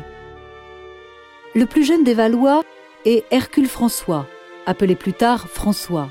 Le 1.54 1.66
plus 1.66 1.84
jeune 1.84 2.06
des 2.06 2.14
Valois 2.14 2.64
est 3.04 3.26
Hercule 3.32 3.68
François, 3.68 4.28
appelé 4.66 4.96
plus 4.96 5.14
tard 5.14 5.48
François. 5.50 6.10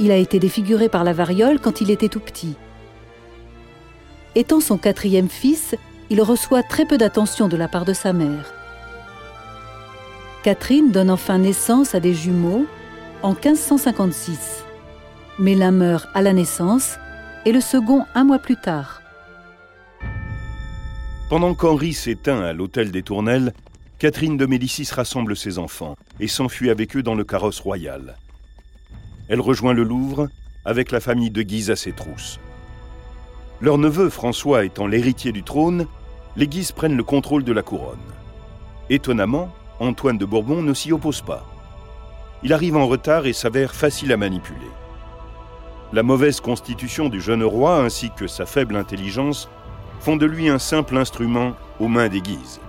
Il 0.00 0.10
a 0.10 0.16
été 0.16 0.38
défiguré 0.38 0.88
par 0.88 1.04
la 1.04 1.12
variole 1.12 1.60
quand 1.60 1.82
il 1.82 1.90
était 1.90 2.08
tout 2.08 2.20
petit. 2.20 2.54
Étant 4.34 4.60
son 4.60 4.78
quatrième 4.78 5.28
fils, 5.28 5.74
il 6.08 6.22
reçoit 6.22 6.62
très 6.62 6.86
peu 6.86 6.96
d'attention 6.96 7.48
de 7.48 7.56
la 7.56 7.68
part 7.68 7.84
de 7.84 7.92
sa 7.92 8.14
mère. 8.14 8.54
Catherine 10.42 10.90
donne 10.90 11.10
enfin 11.10 11.36
naissance 11.36 11.94
à 11.94 12.00
des 12.00 12.14
jumeaux 12.14 12.64
en 13.22 13.34
1556. 13.34 14.64
Mais 15.38 15.54
l'un 15.54 15.70
meurt 15.70 16.08
à 16.14 16.22
la 16.22 16.32
naissance 16.32 16.96
et 17.44 17.52
le 17.52 17.60
second 17.60 18.06
un 18.14 18.24
mois 18.24 18.38
plus 18.38 18.56
tard. 18.56 19.02
Pendant 21.28 21.54
qu'Henri 21.54 21.92
s'éteint 21.92 22.40
à 22.40 22.54
l'hôtel 22.54 22.90
des 22.90 23.02
Tournelles, 23.02 23.52
Catherine 23.98 24.38
de 24.38 24.46
Médicis 24.46 24.88
rassemble 24.92 25.36
ses 25.36 25.58
enfants 25.58 25.94
et 26.20 26.26
s'enfuit 26.26 26.70
avec 26.70 26.96
eux 26.96 27.02
dans 27.02 27.14
le 27.14 27.24
carrosse 27.24 27.60
royal. 27.60 28.16
Elle 29.30 29.40
rejoint 29.40 29.74
le 29.74 29.84
Louvre 29.84 30.28
avec 30.64 30.90
la 30.90 30.98
famille 30.98 31.30
de 31.30 31.42
Guise 31.42 31.70
à 31.70 31.76
ses 31.76 31.92
trousses. 31.92 32.40
Leur 33.60 33.78
neveu 33.78 34.10
François 34.10 34.64
étant 34.64 34.88
l'héritier 34.88 35.30
du 35.30 35.44
trône, 35.44 35.86
les 36.34 36.48
Guises 36.48 36.72
prennent 36.72 36.96
le 36.96 37.04
contrôle 37.04 37.44
de 37.44 37.52
la 37.52 37.62
couronne. 37.62 37.98
Étonnamment, 38.90 39.50
Antoine 39.78 40.18
de 40.18 40.24
Bourbon 40.24 40.62
ne 40.62 40.74
s'y 40.74 40.92
oppose 40.92 41.22
pas. 41.22 41.46
Il 42.42 42.52
arrive 42.52 42.76
en 42.76 42.88
retard 42.88 43.26
et 43.26 43.32
s'avère 43.32 43.72
facile 43.72 44.12
à 44.12 44.16
manipuler. 44.16 44.58
La 45.92 46.02
mauvaise 46.02 46.40
constitution 46.40 47.08
du 47.08 47.20
jeune 47.20 47.44
roi 47.44 47.84
ainsi 47.84 48.10
que 48.16 48.26
sa 48.26 48.46
faible 48.46 48.74
intelligence 48.74 49.48
font 50.00 50.16
de 50.16 50.26
lui 50.26 50.48
un 50.48 50.58
simple 50.58 50.96
instrument 50.96 51.52
aux 51.78 51.88
mains 51.88 52.08
des 52.08 52.20
Guises. 52.20 52.60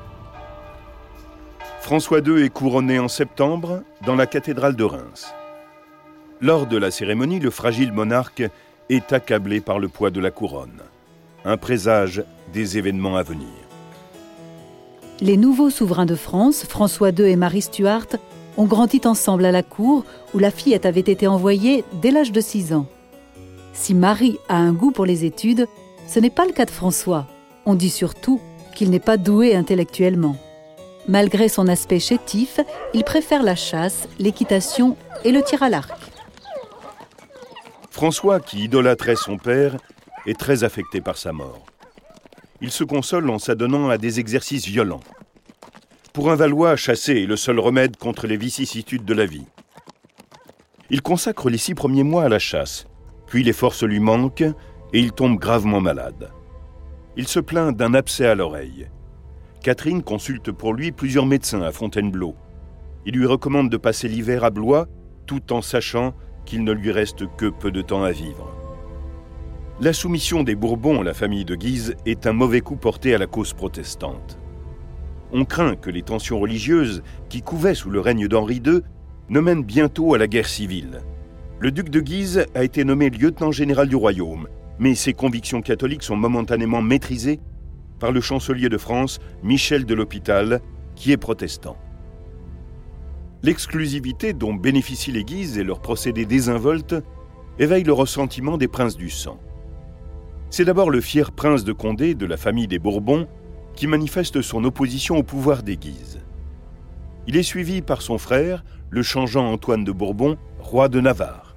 François 1.79 2.19
II 2.19 2.43
est 2.43 2.49
couronné 2.49 2.99
en 2.99 3.07
septembre 3.07 3.81
dans 4.05 4.15
la 4.15 4.27
cathédrale 4.27 4.75
de 4.75 4.83
Reims. 4.83 5.33
Lors 6.41 6.65
de 6.65 6.75
la 6.75 6.89
cérémonie, 6.89 7.39
le 7.39 7.51
fragile 7.51 7.93
monarque 7.93 8.41
est 8.89 9.13
accablé 9.13 9.61
par 9.61 9.77
le 9.77 9.87
poids 9.87 10.09
de 10.09 10.19
la 10.19 10.31
couronne, 10.31 10.81
un 11.45 11.55
présage 11.55 12.23
des 12.51 12.79
événements 12.79 13.15
à 13.15 13.21
venir. 13.21 13.47
Les 15.19 15.37
nouveaux 15.37 15.69
souverains 15.69 16.07
de 16.07 16.15
France, 16.15 16.63
François 16.67 17.11
II 17.11 17.29
et 17.29 17.35
Marie 17.35 17.61
Stuart, 17.61 18.07
ont 18.57 18.65
grandi 18.65 18.99
ensemble 19.05 19.45
à 19.45 19.51
la 19.51 19.61
cour 19.61 20.03
où 20.33 20.39
la 20.39 20.49
fillette 20.49 20.87
avait 20.87 20.99
été 21.01 21.27
envoyée 21.27 21.83
dès 22.01 22.09
l'âge 22.09 22.31
de 22.31 22.41
6 22.41 22.73
ans. 22.73 22.87
Si 23.73 23.93
Marie 23.93 24.39
a 24.49 24.57
un 24.57 24.73
goût 24.73 24.89
pour 24.89 25.05
les 25.05 25.25
études, 25.25 25.67
ce 26.07 26.19
n'est 26.19 26.31
pas 26.31 26.47
le 26.47 26.53
cas 26.53 26.65
de 26.65 26.71
François. 26.71 27.27
On 27.67 27.75
dit 27.75 27.91
surtout 27.91 28.41
qu'il 28.73 28.89
n'est 28.89 28.99
pas 28.99 29.17
doué 29.17 29.55
intellectuellement. 29.55 30.37
Malgré 31.07 31.49
son 31.49 31.67
aspect 31.67 31.99
chétif, 31.99 32.59
il 32.95 33.03
préfère 33.03 33.43
la 33.43 33.55
chasse, 33.55 34.07
l'équitation 34.17 34.97
et 35.23 35.31
le 35.31 35.43
tir 35.43 35.61
à 35.61 35.69
l'arc. 35.69 36.00
François, 37.91 38.39
qui 38.39 38.63
idolâtrait 38.63 39.17
son 39.17 39.37
père, 39.37 39.77
est 40.25 40.39
très 40.39 40.63
affecté 40.63 41.01
par 41.01 41.17
sa 41.17 41.33
mort. 41.33 41.65
Il 42.61 42.71
se 42.71 42.83
console 42.83 43.29
en 43.29 43.37
s'adonnant 43.37 43.89
à 43.89 43.97
des 43.97 44.19
exercices 44.19 44.65
violents. 44.65 45.03
Pour 46.13 46.31
un 46.31 46.35
Valois, 46.35 46.75
chasser 46.77 47.23
est 47.23 47.25
le 47.25 47.35
seul 47.35 47.59
remède 47.59 47.97
contre 47.97 48.27
les 48.27 48.37
vicissitudes 48.37 49.05
de 49.05 49.13
la 49.13 49.25
vie. 49.25 49.45
Il 50.89 51.01
consacre 51.01 51.49
les 51.49 51.57
six 51.57 51.75
premiers 51.75 52.03
mois 52.03 52.23
à 52.23 52.29
la 52.29 52.39
chasse, 52.39 52.87
puis 53.27 53.43
les 53.43 53.53
forces 53.53 53.83
lui 53.83 53.99
manquent 53.99 54.41
et 54.93 54.99
il 54.99 55.11
tombe 55.11 55.37
gravement 55.37 55.81
malade. 55.81 56.31
Il 57.17 57.27
se 57.27 57.39
plaint 57.39 57.75
d'un 57.75 57.93
abcès 57.93 58.25
à 58.25 58.35
l'oreille. 58.35 58.87
Catherine 59.63 60.01
consulte 60.01 60.51
pour 60.51 60.73
lui 60.73 60.91
plusieurs 60.91 61.25
médecins 61.25 61.61
à 61.61 61.71
Fontainebleau. 61.71 62.35
Il 63.05 63.15
lui 63.15 63.25
recommande 63.25 63.69
de 63.69 63.77
passer 63.77 64.07
l'hiver 64.07 64.43
à 64.43 64.49
Blois, 64.49 64.87
tout 65.25 65.51
en 65.51 65.61
sachant 65.61 66.13
qu'il 66.51 66.65
ne 66.65 66.73
lui 66.73 66.91
reste 66.91 67.33
que 67.37 67.45
peu 67.45 67.71
de 67.71 67.81
temps 67.81 68.03
à 68.03 68.11
vivre. 68.11 68.53
La 69.79 69.93
soumission 69.93 70.43
des 70.43 70.53
Bourbons 70.53 70.99
à 70.99 71.03
la 71.05 71.13
famille 71.13 71.45
de 71.45 71.55
Guise 71.55 71.95
est 72.05 72.27
un 72.27 72.33
mauvais 72.33 72.59
coup 72.59 72.75
porté 72.75 73.15
à 73.15 73.17
la 73.17 73.25
cause 73.25 73.53
protestante. 73.53 74.37
On 75.31 75.45
craint 75.45 75.77
que 75.77 75.89
les 75.89 76.01
tensions 76.01 76.41
religieuses 76.41 77.03
qui 77.29 77.41
couvaient 77.41 77.73
sous 77.73 77.89
le 77.89 78.01
règne 78.01 78.27
d'Henri 78.27 78.61
II 78.65 78.81
ne 79.29 79.39
mènent 79.39 79.63
bientôt 79.63 80.13
à 80.13 80.17
la 80.17 80.27
guerre 80.27 80.49
civile. 80.49 80.99
Le 81.59 81.71
duc 81.71 81.87
de 81.87 82.01
Guise 82.01 82.45
a 82.53 82.65
été 82.65 82.83
nommé 82.83 83.09
lieutenant 83.09 83.53
général 83.53 83.87
du 83.87 83.95
royaume, 83.95 84.49
mais 84.77 84.93
ses 84.93 85.13
convictions 85.13 85.61
catholiques 85.61 86.03
sont 86.03 86.17
momentanément 86.17 86.81
maîtrisées 86.81 87.39
par 87.97 88.11
le 88.11 88.19
chancelier 88.19 88.67
de 88.67 88.77
France, 88.77 89.19
Michel 89.41 89.85
de 89.85 89.93
l'Hôpital, 89.93 90.59
qui 90.95 91.13
est 91.13 91.17
protestant. 91.17 91.77
L'exclusivité 93.43 94.33
dont 94.33 94.53
bénéficient 94.53 95.11
les 95.11 95.23
Guises 95.23 95.57
et 95.57 95.63
leurs 95.63 95.81
procédés 95.81 96.27
désinvoltes 96.27 96.95
éveille 97.57 97.83
le 97.83 97.93
ressentiment 97.93 98.57
des 98.57 98.67
princes 98.67 98.97
du 98.97 99.09
sang. 99.09 99.39
C'est 100.51 100.65
d'abord 100.65 100.91
le 100.91 101.01
fier 101.01 101.31
prince 101.31 101.63
de 101.63 101.73
Condé 101.73 102.13
de 102.13 102.25
la 102.27 102.37
famille 102.37 102.67
des 102.67 102.77
Bourbons 102.77 103.27
qui 103.73 103.87
manifeste 103.87 104.41
son 104.41 104.63
opposition 104.63 105.17
au 105.17 105.23
pouvoir 105.23 105.63
des 105.63 105.77
Guises. 105.77 106.19
Il 107.25 107.35
est 107.35 107.43
suivi 107.43 107.81
par 107.81 108.01
son 108.01 108.17
frère, 108.17 108.63
le 108.89 109.01
changeant 109.01 109.51
Antoine 109.51 109.85
de 109.85 109.91
Bourbon, 109.91 110.37
roi 110.59 110.87
de 110.87 110.99
Navarre. 110.99 111.55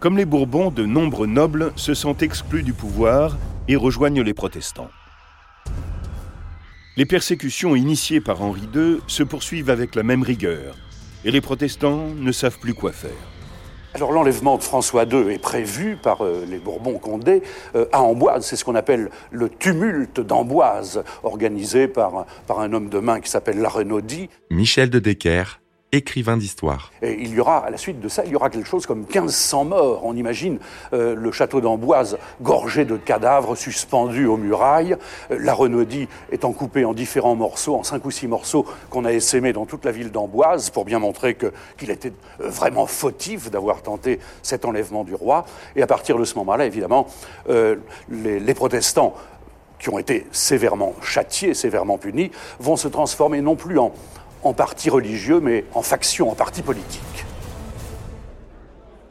Comme 0.00 0.16
les 0.16 0.24
Bourbons, 0.24 0.70
de 0.70 0.84
nombreux 0.84 1.26
nobles 1.26 1.72
se 1.76 1.94
sentent 1.94 2.22
exclus 2.22 2.62
du 2.62 2.72
pouvoir 2.72 3.36
et 3.68 3.76
rejoignent 3.76 4.22
les 4.22 4.34
protestants. 4.34 4.90
Les 6.96 7.06
persécutions 7.06 7.74
initiées 7.74 8.20
par 8.20 8.40
Henri 8.40 8.68
II 8.72 8.98
se 9.08 9.24
poursuivent 9.24 9.68
avec 9.68 9.96
la 9.96 10.04
même 10.04 10.22
rigueur, 10.22 10.76
et 11.24 11.32
les 11.32 11.40
protestants 11.40 12.06
ne 12.16 12.30
savent 12.30 12.60
plus 12.60 12.72
quoi 12.72 12.92
faire. 12.92 13.10
Alors 13.94 14.12
l'enlèvement 14.12 14.56
de 14.58 14.62
François 14.62 15.02
II 15.02 15.28
est 15.32 15.42
prévu 15.42 15.96
par 15.96 16.24
euh, 16.24 16.44
les 16.48 16.58
Bourbons-Condé 16.58 17.42
euh, 17.74 17.86
à 17.90 18.00
Amboise. 18.00 18.46
C'est 18.46 18.54
ce 18.54 18.64
qu'on 18.64 18.76
appelle 18.76 19.10
le 19.32 19.48
tumulte 19.48 20.20
d'Amboise, 20.20 21.02
organisé 21.24 21.88
par, 21.88 22.26
par 22.46 22.60
un 22.60 22.72
homme 22.72 22.88
de 22.88 23.00
main 23.00 23.18
qui 23.18 23.28
s'appelle 23.28 23.58
La 23.58 23.70
Renaudie. 23.70 24.28
Michel 24.50 24.88
de 24.88 25.00
Decker, 25.00 25.60
écrivain 25.96 26.36
d'histoire. 26.36 26.90
Et 27.02 27.16
il 27.20 27.32
y 27.32 27.40
aura, 27.40 27.58
à 27.58 27.70
la 27.70 27.76
suite 27.76 28.00
de 28.00 28.08
ça, 28.08 28.24
il 28.24 28.32
y 28.32 28.36
aura 28.36 28.50
quelque 28.50 28.68
chose 28.68 28.86
comme 28.86 29.00
1500 29.00 29.64
morts. 29.64 30.00
On 30.04 30.16
imagine 30.16 30.58
euh, 30.92 31.14
le 31.14 31.32
château 31.32 31.60
d'Amboise 31.60 32.18
gorgé 32.42 32.84
de 32.84 32.96
cadavres 32.96 33.54
suspendus 33.54 34.26
aux 34.26 34.36
murailles, 34.36 34.96
euh, 35.30 35.38
la 35.40 35.54
Renaudie 35.54 36.08
étant 36.32 36.52
coupée 36.52 36.84
en 36.84 36.94
différents 36.94 37.36
morceaux, 37.36 37.76
en 37.76 37.82
cinq 37.82 38.04
ou 38.04 38.10
six 38.10 38.26
morceaux 38.26 38.66
qu'on 38.90 39.04
a 39.04 39.12
essaimés 39.12 39.52
dans 39.52 39.66
toute 39.66 39.84
la 39.84 39.92
ville 39.92 40.10
d'Amboise 40.10 40.70
pour 40.70 40.84
bien 40.84 40.98
montrer 40.98 41.36
qu'il 41.78 41.90
était 41.90 42.12
euh, 42.40 42.48
vraiment 42.48 42.86
fautif 42.86 43.50
d'avoir 43.50 43.82
tenté 43.82 44.18
cet 44.42 44.64
enlèvement 44.64 45.04
du 45.04 45.14
roi. 45.14 45.46
Et 45.76 45.82
à 45.82 45.86
partir 45.86 46.18
de 46.18 46.24
ce 46.24 46.34
moment-là, 46.36 46.66
évidemment, 46.66 47.06
les, 47.46 48.40
les 48.40 48.54
protestants 48.54 49.14
qui 49.78 49.90
ont 49.90 49.98
été 49.98 50.26
sévèrement 50.32 50.94
châtiés, 51.02 51.52
sévèrement 51.52 51.98
punis, 51.98 52.30
vont 52.58 52.76
se 52.76 52.88
transformer 52.88 53.40
non 53.40 53.54
plus 53.54 53.78
en, 53.78 53.92
en 54.44 54.52
parti 54.52 54.90
religieux, 54.90 55.40
mais 55.40 55.64
en 55.74 55.82
faction, 55.82 56.30
en 56.30 56.34
parti 56.34 56.62
politique. 56.62 57.24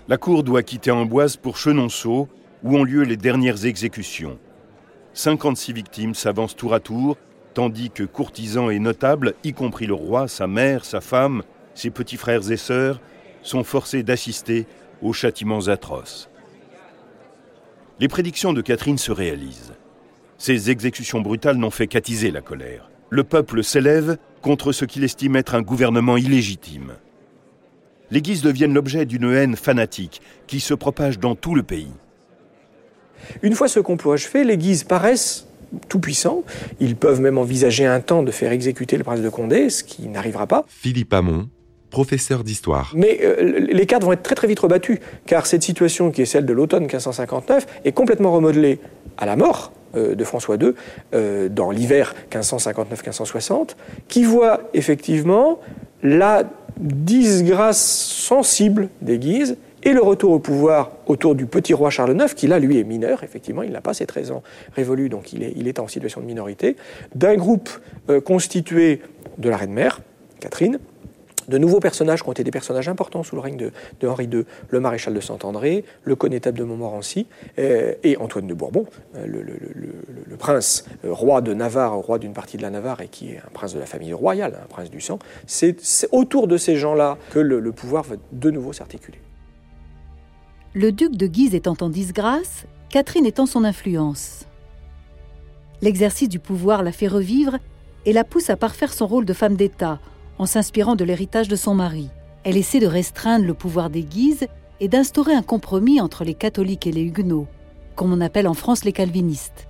La 0.08 0.18
cour 0.18 0.44
doit 0.44 0.64
quitter 0.64 0.92
Amboise 0.92 1.38
pour 1.38 1.58
Chenonceau, 1.58 2.28
où 2.64 2.78
ont 2.78 2.84
lieu 2.84 3.04
les 3.04 3.18
dernières 3.18 3.66
exécutions. 3.66 4.38
56 5.14 5.74
victimes 5.74 6.16
s'avancent 6.16 6.56
tour 6.56 6.74
à 6.74 6.80
tour, 6.80 7.18
tandis 7.54 7.90
que 7.90 8.04
courtisans 8.04 8.72
et 8.72 8.80
notables, 8.80 9.36
y 9.44 9.54
compris 9.54 9.86
le 9.86 9.94
roi, 9.94 10.28
sa 10.28 10.48
mère, 10.48 10.86
sa 10.86 11.02
femme, 11.02 11.44
ses 11.74 11.90
petits 11.90 12.18
frères 12.18 12.52
et 12.52 12.58
sœurs, 12.58 13.00
sont 13.44 13.64
forcés 13.64 14.04
d'assister 14.04 14.66
aux 15.02 15.14
châtiments 15.14 15.68
atroces. 15.68 16.30
Les 18.00 18.08
prédictions 18.08 18.54
de 18.54 18.62
Catherine 18.62 18.98
se 18.98 19.12
réalisent. 19.12 19.74
Ces 20.38 20.72
exécutions 20.72 21.22
brutales 21.22 21.58
n'ont 21.58 21.70
fait 21.70 21.88
qu'attiser 21.88 22.32
la 22.32 22.42
colère. 22.42 22.90
Le 23.14 23.24
peuple 23.24 23.64
s'élève 23.64 24.18
contre 24.42 24.72
ce 24.72 24.86
qu'il 24.86 25.04
estime 25.04 25.36
être 25.36 25.54
un 25.54 25.62
gouvernement 25.62 26.18
illégitime. 26.18 26.94
Les 28.10 28.24
Guises 28.24 28.42
deviennent 28.42 28.74
l'objet 28.74 29.06
d'une 29.06 29.32
haine 29.32 29.56
fanatique 29.56 30.20
qui 30.48 30.60
se 30.60 30.74
propage 30.74 31.20
dans 31.20 31.36
tout 31.36 31.54
le 31.54 31.62
pays. 31.62 31.92
Une 33.44 33.54
fois 33.54 33.68
ce 33.68 33.80
complot 33.80 34.14
achevé, 34.14 34.44
les 34.44 34.58
Guises 34.58 34.84
paraissent 34.84 35.48
tout 35.90 36.00
puissants. 36.00 36.44
Ils 36.80 36.96
peuvent 36.96 37.22
même 37.22 37.38
envisager 37.38 37.86
un 37.86 38.00
temps 38.00 38.24
de 38.24 38.32
faire 38.32 38.52
exécuter 38.52 38.98
le 38.98 39.04
prince 39.04 39.22
de 39.22 39.30
Condé, 39.30 39.70
ce 39.70 39.84
qui 39.84 40.08
n'arrivera 40.08 40.48
pas. 40.48 40.66
Philippe 40.68 41.14
Hamon, 41.14 41.50
professeur 41.92 42.44
d'histoire. 42.44 42.94
Mais 42.96 43.20
euh, 43.22 43.60
les 43.60 43.86
cartes 43.86 44.04
vont 44.04 44.14
être 44.14 44.24
très 44.24 44.34
très 44.34 44.48
vite 44.48 44.60
rebattues, 44.60 45.00
car 45.28 45.46
cette 45.46 45.62
situation 45.62 46.10
qui 46.10 46.24
est 46.24 46.26
celle 46.26 46.48
de 46.48 46.54
l'automne 46.54 46.86
1559 46.86 47.68
est 47.86 47.92
complètement 47.92 48.32
remodelée 48.32 48.80
à 49.20 49.28
la 49.28 49.36
mort 49.36 49.72
de 49.96 50.24
François 50.24 50.56
II 50.56 50.74
euh, 51.14 51.50
dans 51.50 51.72
l'hiver 51.72 52.16
1559-1560, 52.32 53.76
qui 54.08 54.24
voit 54.24 54.62
effectivement 54.74 55.60
la 56.02 56.44
disgrâce 56.78 57.84
sensible 57.84 58.90
des 59.02 59.20
Guises 59.20 59.58
et 59.84 59.94
le 59.94 60.02
retour 60.02 60.32
au 60.32 60.40
pouvoir 60.40 60.92
autour 61.08 61.36
du 61.36 61.46
petit 61.46 61.74
roi 61.74 61.90
Charles 61.90 62.20
IX, 62.20 62.34
qui 62.34 62.48
là, 62.48 62.58
lui, 62.60 62.80
est 62.80 62.84
mineur, 62.84 63.24
effectivement, 63.24 63.64
il 63.64 63.72
n'a 63.72 63.82
pas 63.82 63.94
ses 63.94 64.06
13 64.06 64.32
ans 64.32 64.44
révolus, 64.76 65.10
donc 65.10 65.34
il 65.34 65.44
est, 65.44 65.54
il 65.56 65.68
est 65.68 65.80
en 65.80 65.88
situation 65.88 66.22
de 66.22 66.26
minorité, 66.26 66.76
d'un 67.16 67.36
groupe 67.36 67.70
euh, 68.10 68.22
constitué 68.22 69.02
de 69.38 69.50
la 69.50 69.58
reine-mère, 69.58 70.00
Catherine, 70.40 70.80
de 71.48 71.58
nouveaux 71.58 71.80
personnages 71.80 72.24
qui 72.24 72.30
ont 72.30 72.32
été 72.32 72.44
des 72.44 72.52
personnages 72.52 72.90
importants 72.90 73.24
sous 73.24 73.36
le 73.36 73.42
règne 73.42 73.58
de, 73.58 74.08
Henri 74.08 74.26
II, 74.26 74.46
le 74.70 74.80
maréchal 74.80 75.14
de 75.14 75.20
Saint-André, 75.20 75.86
le 76.04 76.16
connétable 76.16 76.58
de 76.58 76.64
Montmorency 76.64 77.28
euh, 77.60 77.94
et 78.04 78.18
Antoine 78.18 78.48
de 78.48 78.54
Bourbon, 78.54 78.86
euh, 79.16 79.26
le, 79.26 80.38
prince 80.38 80.86
roi 81.04 81.42
de 81.42 81.54
Navarre, 81.54 81.96
roi 81.96 82.20
d'une 82.20 82.34
partie 82.34 82.58
de 82.58 82.64
la 82.64 82.70
Navarre 82.70 83.02
et 83.02 83.08
qui 83.08 83.32
est 83.32 83.38
un 83.38 83.52
prince 83.54 83.74
de 83.74 83.80
la 83.80 83.86
famille 83.86 84.14
royale, 84.14 84.60
un 84.62 84.68
prince 84.68 84.90
du 84.90 85.00
sang. 85.00 85.20
C'est 85.48 85.78
autour 86.12 86.48
de 86.48 86.58
ces 86.58 86.76
gens-là 86.76 87.18
que 87.32 87.40
le 87.40 87.72
pouvoir 87.72 88.04
va 88.04 88.16
de 88.32 88.52
nouveau 88.52 88.74
s'articuler. 88.74 89.20
Le 90.76 90.92
duc 90.92 91.16
de 91.16 91.28
Guise 91.28 91.54
étant 91.54 91.78
en 91.82 91.90
disgrâce, 91.90 92.66
Catherine 92.90 93.28
étant 93.28 93.46
son 93.46 93.64
influence. 93.64 94.48
L'exercice 95.82 96.30
du 96.30 96.40
pouvoir 96.40 96.82
la 96.82 96.92
fait 96.92 97.08
revivre 97.08 97.60
et 98.06 98.14
la 98.14 98.24
pousse 98.24 98.50
à 98.50 98.56
parfaire 98.56 98.92
son 98.92 99.06
rôle 99.06 99.26
de 99.26 99.34
femme 99.34 99.56
d'État 99.56 100.00
en 100.38 100.46
s'inspirant 100.46 100.96
de 100.96 101.04
l'héritage 101.04 101.48
de 101.48 101.56
son 101.56 101.76
mari. 101.76 102.10
Elle 102.44 102.58
essaie 102.58 102.80
de 102.80 102.88
restreindre 102.88 103.46
le 103.46 103.54
pouvoir 103.54 103.90
des 103.90 104.04
Guises 104.04 104.48
et 104.80 104.88
d'instaurer 104.88 105.34
un 105.34 105.44
compromis 105.44 106.02
entre 106.02 106.24
les 106.24 106.34
catholiques 106.34 106.88
et 106.88 106.92
les 106.92 107.04
huguenots, 107.04 107.48
comme 107.96 108.12
on 108.12 108.22
appelle 108.22 108.48
en 108.48 108.54
France 108.54 108.84
les 108.84 108.92
calvinistes. 108.92 109.68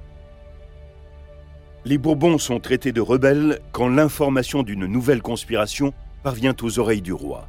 Les 1.86 1.98
Bourbons 1.98 2.38
sont 2.38 2.60
traités 2.60 2.94
de 2.94 3.02
rebelles 3.02 3.60
quand 3.74 3.90
l'information 3.90 4.64
d'une 4.64 4.86
nouvelle 4.86 5.22
conspiration 5.22 5.94
parvient 6.24 6.56
aux 6.62 6.80
oreilles 6.80 7.02
du 7.02 7.12
roi. 7.12 7.48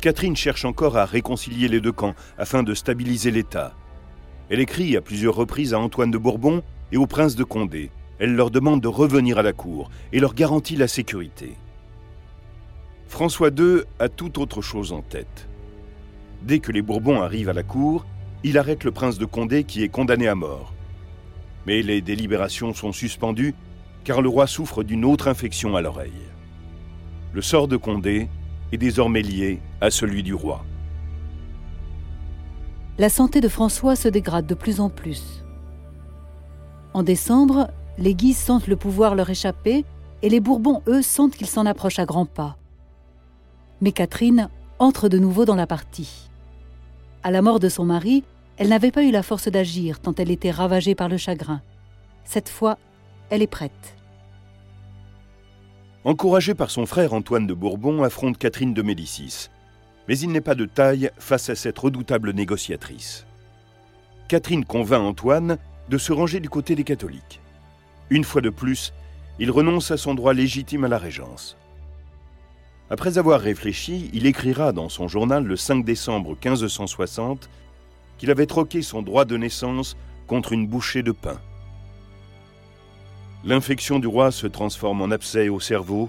Catherine 0.00 0.36
cherche 0.36 0.64
encore 0.64 0.96
à 0.96 1.04
réconcilier 1.04 1.66
les 1.66 1.80
deux 1.80 1.92
camps 1.92 2.14
afin 2.38 2.62
de 2.62 2.74
stabiliser 2.74 3.30
l'État. 3.30 3.74
Elle 4.50 4.60
écrit 4.60 4.96
à 4.96 5.00
plusieurs 5.00 5.34
reprises 5.34 5.74
à 5.74 5.80
Antoine 5.80 6.10
de 6.10 6.18
Bourbon 6.18 6.62
et 6.92 6.96
au 6.96 7.06
prince 7.06 7.34
de 7.34 7.42
Condé. 7.42 7.90
Elle 8.18 8.36
leur 8.36 8.50
demande 8.50 8.80
de 8.80 8.88
revenir 8.88 9.38
à 9.38 9.42
la 9.42 9.52
cour 9.52 9.90
et 10.12 10.20
leur 10.20 10.34
garantit 10.34 10.76
la 10.76 10.86
sécurité. 10.86 11.54
François 13.08 13.50
II 13.50 13.82
a 13.98 14.08
tout 14.08 14.40
autre 14.40 14.62
chose 14.62 14.92
en 14.92 15.02
tête. 15.02 15.48
Dès 16.42 16.58
que 16.58 16.72
les 16.72 16.82
Bourbons 16.82 17.22
arrivent 17.22 17.48
à 17.48 17.54
la 17.54 17.62
cour, 17.62 18.04
il 18.42 18.58
arrête 18.58 18.84
le 18.84 18.90
prince 18.90 19.18
de 19.18 19.24
Condé 19.24 19.64
qui 19.64 19.82
est 19.82 19.88
condamné 19.88 20.28
à 20.28 20.34
mort. 20.34 20.74
Mais 21.66 21.82
les 21.82 22.02
délibérations 22.02 22.74
sont 22.74 22.92
suspendues 22.92 23.54
car 24.04 24.20
le 24.20 24.28
roi 24.28 24.46
souffre 24.46 24.82
d'une 24.82 25.04
autre 25.04 25.28
infection 25.28 25.76
à 25.76 25.80
l'oreille. 25.80 26.12
Le 27.32 27.40
sort 27.40 27.68
de 27.68 27.76
Condé 27.76 28.28
est 28.72 28.76
désormais 28.76 29.22
lié 29.22 29.60
à 29.80 29.90
celui 29.90 30.22
du 30.22 30.34
roi. 30.34 30.64
La 32.98 33.08
santé 33.08 33.40
de 33.40 33.48
François 33.48 33.96
se 33.96 34.08
dégrade 34.08 34.46
de 34.46 34.54
plus 34.54 34.80
en 34.80 34.90
plus. 34.90 35.42
En 36.92 37.02
décembre, 37.02 37.70
les 37.98 38.14
Guises 38.14 38.38
sentent 38.38 38.68
le 38.68 38.76
pouvoir 38.76 39.14
leur 39.14 39.30
échapper 39.30 39.84
et 40.22 40.28
les 40.28 40.40
Bourbons, 40.40 40.82
eux, 40.86 41.02
sentent 41.02 41.34
qu'ils 41.34 41.48
s'en 41.48 41.66
approchent 41.66 41.98
à 41.98 42.06
grands 42.06 42.26
pas. 42.26 42.56
Mais 43.80 43.92
Catherine 43.92 44.48
entre 44.78 45.08
de 45.08 45.18
nouveau 45.18 45.44
dans 45.44 45.54
la 45.54 45.66
partie. 45.66 46.30
À 47.22 47.30
la 47.30 47.42
mort 47.42 47.60
de 47.60 47.68
son 47.68 47.84
mari, 47.84 48.24
elle 48.56 48.68
n'avait 48.68 48.90
pas 48.90 49.04
eu 49.04 49.10
la 49.10 49.22
force 49.22 49.48
d'agir 49.48 50.00
tant 50.00 50.14
elle 50.14 50.30
était 50.30 50.50
ravagée 50.50 50.94
par 50.94 51.08
le 51.08 51.16
chagrin. 51.16 51.62
Cette 52.24 52.48
fois, 52.48 52.78
elle 53.30 53.42
est 53.42 53.46
prête. 53.46 53.96
Encouragé 56.04 56.54
par 56.54 56.70
son 56.70 56.86
frère 56.86 57.14
Antoine 57.14 57.46
de 57.46 57.54
Bourbon, 57.54 58.02
affronte 58.02 58.36
Catherine 58.36 58.74
de 58.74 58.82
Médicis. 58.82 59.48
Mais 60.06 60.18
il 60.18 60.30
n'est 60.30 60.42
pas 60.42 60.54
de 60.54 60.66
taille 60.66 61.10
face 61.18 61.48
à 61.48 61.54
cette 61.54 61.78
redoutable 61.78 62.32
négociatrice. 62.32 63.26
Catherine 64.28 64.64
convainc 64.64 65.02
Antoine 65.02 65.58
de 65.88 65.98
se 65.98 66.12
ranger 66.12 66.40
du 66.40 66.50
côté 66.50 66.74
des 66.74 66.84
catholiques. 66.84 67.40
Une 68.10 68.24
fois 68.24 68.42
de 68.42 68.50
plus, 68.50 68.92
il 69.38 69.50
renonce 69.50 69.90
à 69.90 69.96
son 69.96 70.14
droit 70.14 70.34
légitime 70.34 70.84
à 70.84 70.88
la 70.88 70.98
régence. 70.98 71.56
Après 72.90 73.18
avoir 73.18 73.40
réfléchi, 73.40 74.10
il 74.12 74.26
écrira 74.26 74.72
dans 74.72 74.88
son 74.88 75.08
journal 75.08 75.44
le 75.44 75.56
5 75.56 75.84
décembre 75.84 76.30
1560 76.30 77.48
qu'il 78.18 78.30
avait 78.30 78.46
troqué 78.46 78.82
son 78.82 79.02
droit 79.02 79.24
de 79.24 79.36
naissance 79.36 79.96
contre 80.26 80.52
une 80.52 80.66
bouchée 80.66 81.02
de 81.02 81.12
pain. 81.12 81.40
L'infection 83.44 83.98
du 83.98 84.06
roi 84.06 84.30
se 84.30 84.46
transforme 84.46 85.02
en 85.02 85.10
abcès 85.10 85.48
au 85.48 85.60
cerveau 85.60 86.08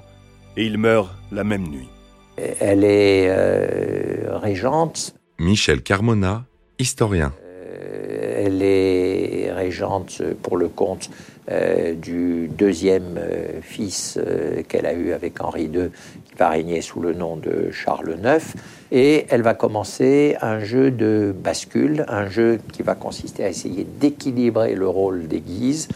et 0.57 0.65
il 0.65 0.77
meurt 0.77 1.09
la 1.31 1.43
même 1.43 1.67
nuit. 1.67 1.89
Elle 2.37 2.83
est 2.83 3.27
euh, 3.29 4.37
régente. 4.37 5.15
Michel 5.39 5.81
Carmona, 5.81 6.45
historien. 6.79 7.33
Euh, 7.75 8.45
elle 8.45 8.61
est 8.61 9.51
régente 9.51 10.21
pour 10.41 10.57
le 10.57 10.69
compte 10.69 11.09
euh, 11.49 11.93
du 11.93 12.47
deuxième 12.47 13.19
fils 13.61 14.19
qu'elle 14.67 14.85
a 14.85 14.93
eu 14.93 15.11
avec 15.11 15.41
Henri 15.41 15.65
II, 15.65 15.89
qui 16.25 16.35
va 16.37 16.49
régner 16.49 16.81
sous 16.81 16.99
le 16.99 17.13
nom 17.13 17.35
de 17.37 17.71
Charles 17.71 18.17
IX. 18.23 18.43
Et 18.91 19.25
elle 19.29 19.41
va 19.41 19.53
commencer 19.53 20.35
un 20.41 20.59
jeu 20.59 20.91
de 20.91 21.33
bascule, 21.37 22.05
un 22.07 22.27
jeu 22.27 22.59
qui 22.73 22.83
va 22.83 22.95
consister 22.95 23.43
à 23.43 23.49
essayer 23.49 23.85
d'équilibrer 23.99 24.75
le 24.75 24.87
rôle 24.87 25.27
des 25.27 25.41
Guises 25.41 25.87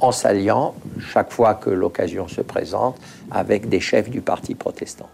en 0.00 0.12
s'alliant, 0.12 0.74
chaque 1.00 1.32
fois 1.32 1.54
que 1.54 1.70
l'occasion 1.70 2.28
se 2.28 2.40
présente, 2.40 2.96
avec 3.30 3.68
des 3.68 3.80
chefs 3.80 4.10
du 4.10 4.20
parti 4.20 4.54
protestant. 4.54 5.08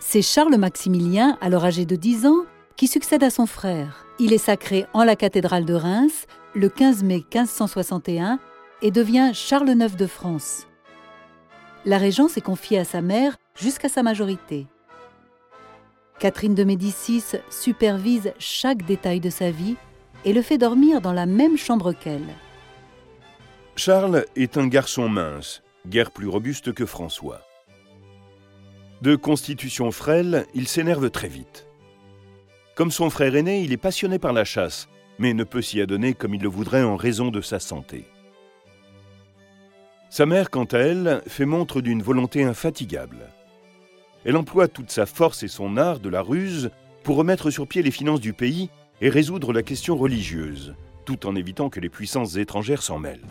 C'est 0.00 0.22
Charles 0.22 0.56
Maximilien, 0.56 1.38
alors 1.40 1.64
âgé 1.64 1.84
de 1.84 1.94
10 1.94 2.26
ans, 2.26 2.44
qui 2.76 2.86
succède 2.86 3.22
à 3.22 3.30
son 3.30 3.46
frère. 3.46 4.06
Il 4.18 4.32
est 4.32 4.38
sacré 4.38 4.86
en 4.92 5.04
la 5.04 5.16
cathédrale 5.16 5.64
de 5.64 5.74
Reims 5.74 6.26
le 6.54 6.68
15 6.68 7.02
mai 7.04 7.24
1561 7.32 8.38
et 8.82 8.90
devient 8.90 9.30
Charles 9.34 9.68
IX 9.68 9.94
de 9.96 10.06
France. 10.06 10.66
La 11.84 11.98
régence 11.98 12.36
est 12.36 12.42
confiée 12.42 12.78
à 12.78 12.84
sa 12.84 13.00
mère 13.00 13.36
jusqu'à 13.54 13.88
sa 13.88 14.02
majorité. 14.02 14.66
Catherine 16.18 16.54
de 16.54 16.64
Médicis 16.64 17.24
supervise 17.48 18.32
chaque 18.38 18.84
détail 18.84 19.20
de 19.20 19.30
sa 19.30 19.50
vie 19.50 19.76
et 20.24 20.34
le 20.34 20.42
fait 20.42 20.58
dormir 20.58 21.00
dans 21.00 21.14
la 21.14 21.24
même 21.26 21.56
chambre 21.56 21.92
qu'elle. 21.92 22.28
Charles 23.76 24.26
est 24.36 24.58
un 24.58 24.66
garçon 24.66 25.08
mince, 25.08 25.62
guère 25.86 26.10
plus 26.10 26.28
robuste 26.28 26.74
que 26.74 26.84
François. 26.84 27.40
De 29.00 29.16
constitution 29.16 29.90
frêle, 29.92 30.44
il 30.52 30.68
s'énerve 30.68 31.08
très 31.08 31.28
vite. 31.28 31.69
Comme 32.80 32.90
son 32.90 33.10
frère 33.10 33.36
aîné, 33.36 33.60
il 33.60 33.74
est 33.74 33.76
passionné 33.76 34.18
par 34.18 34.32
la 34.32 34.46
chasse, 34.46 34.88
mais 35.18 35.34
ne 35.34 35.44
peut 35.44 35.60
s'y 35.60 35.82
adonner 35.82 36.14
comme 36.14 36.34
il 36.34 36.40
le 36.40 36.48
voudrait 36.48 36.82
en 36.82 36.96
raison 36.96 37.30
de 37.30 37.42
sa 37.42 37.60
santé. 37.60 38.06
Sa 40.08 40.24
mère, 40.24 40.48
quant 40.48 40.64
à 40.64 40.78
elle, 40.78 41.20
fait 41.26 41.44
montre 41.44 41.82
d'une 41.82 42.02
volonté 42.02 42.42
infatigable. 42.42 43.18
Elle 44.24 44.38
emploie 44.38 44.66
toute 44.66 44.90
sa 44.90 45.04
force 45.04 45.42
et 45.42 45.48
son 45.48 45.76
art 45.76 46.00
de 46.00 46.08
la 46.08 46.22
ruse 46.22 46.70
pour 47.02 47.16
remettre 47.16 47.50
sur 47.50 47.68
pied 47.68 47.82
les 47.82 47.90
finances 47.90 48.22
du 48.22 48.32
pays 48.32 48.70
et 49.02 49.10
résoudre 49.10 49.52
la 49.52 49.62
question 49.62 49.94
religieuse, 49.94 50.74
tout 51.04 51.26
en 51.26 51.36
évitant 51.36 51.68
que 51.68 51.80
les 51.80 51.90
puissances 51.90 52.36
étrangères 52.36 52.82
s'en 52.82 52.98
mêlent. 52.98 53.28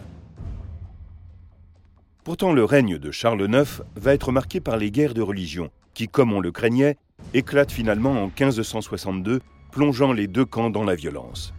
Pourtant, 2.24 2.54
le 2.54 2.66
règne 2.66 3.00
de 3.00 3.10
Charles 3.10 3.50
IX 3.52 3.82
va 3.96 4.14
être 4.14 4.32
marqué 4.32 4.60
par 4.60 4.78
les 4.78 4.92
guerres 4.92 5.16
de 5.16 5.24
religion, 5.24 5.72
qui, 6.00 6.08
comme 6.08 6.32
on 6.32 6.40
le 6.40 6.54
craignait, 6.54 6.96
éclatent 7.34 7.74
finalement 7.74 8.12
en 8.12 8.28
1562, 8.28 9.42
plongeant 9.70 10.14
les 10.14 10.28
deux 10.28 10.46
camps 10.46 10.70
dans 10.70 10.86
la 10.86 10.96
violence. 10.96 11.54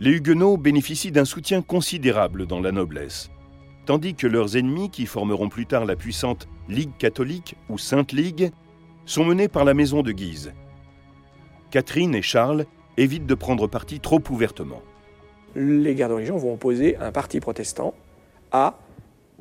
Les 0.00 0.10
Huguenots 0.10 0.56
bénéficient 0.56 1.12
d'un 1.12 1.24
soutien 1.24 1.62
considérable 1.62 2.46
dans 2.46 2.58
la 2.58 2.72
noblesse, 2.72 3.30
tandis 3.86 4.16
que 4.16 4.26
leurs 4.26 4.56
ennemis, 4.56 4.90
qui 4.90 5.06
formeront 5.06 5.48
plus 5.48 5.66
tard 5.66 5.84
la 5.84 5.94
puissante 5.94 6.48
Ligue 6.68 6.90
catholique 6.98 7.54
ou 7.68 7.78
Sainte 7.78 8.10
Ligue, 8.10 8.50
sont 9.06 9.24
menés 9.24 9.46
par 9.46 9.64
la 9.64 9.74
maison 9.74 10.02
de 10.02 10.10
Guise. 10.10 10.52
Catherine 11.70 12.16
et 12.16 12.22
Charles 12.22 12.66
évitent 12.96 13.26
de 13.26 13.34
prendre 13.36 13.68
parti 13.68 14.00
trop 14.00 14.20
ouvertement. 14.28 14.82
Les 15.54 15.94
guerres 15.94 16.08
de 16.08 16.14
religion 16.14 16.36
vont 16.36 16.54
opposer 16.54 16.96
un 16.96 17.12
parti 17.12 17.38
protestant 17.38 17.94
à 18.50 18.76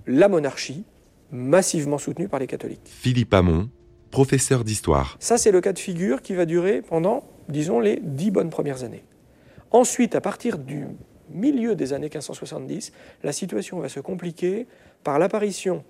la 0.06 0.28
monarchie, 0.28 0.84
massivement 1.32 1.98
soutenue 1.98 2.28
par 2.28 2.40
les 2.40 2.46
catholiques. 2.46 2.82
Philippe 2.86 3.34
Hamon, 3.34 3.70
professeur 4.12 4.64
d'histoire. 4.64 5.18
Ça, 5.20 5.38
c'est 5.38 5.52
le 5.52 5.62
cas 5.62 5.74
de 5.74 5.80
figure 5.80 6.22
qui 6.22 6.34
va 6.34 6.46
durer 6.46 6.82
pendant, 6.82 7.24
disons, 7.48 7.80
les 7.80 8.00
dix 8.02 8.32
bonnes 8.32 8.50
premières 8.50 8.84
années. 8.84 9.04
Ensuite, 9.72 10.16
à 10.16 10.22
partir 10.22 10.58
du 10.58 10.88
milieu 11.30 11.76
des 11.76 11.94
années 11.94 12.08
1570, 12.08 12.92
la 13.24 13.32
situation 13.32 13.80
va 13.80 13.90
se 13.90 14.00
compliquer 14.00 14.68
par 15.04 15.20
l'apparition 15.20 15.84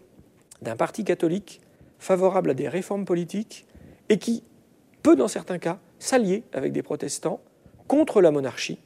d'un 0.61 0.75
parti 0.75 1.03
catholique 1.03 1.61
favorable 1.97 2.51
à 2.51 2.53
des 2.53 2.67
réformes 2.67 3.05
politiques 3.05 3.65
et 4.09 4.17
qui 4.17 4.43
peut, 5.01 5.15
dans 5.15 5.27
certains 5.27 5.59
cas, 5.59 5.79
s'allier 5.97 6.43
avec 6.53 6.71
des 6.73 6.81
protestants 6.81 7.41
contre 7.87 8.21
la 8.21 8.31
monarchie, 8.31 8.79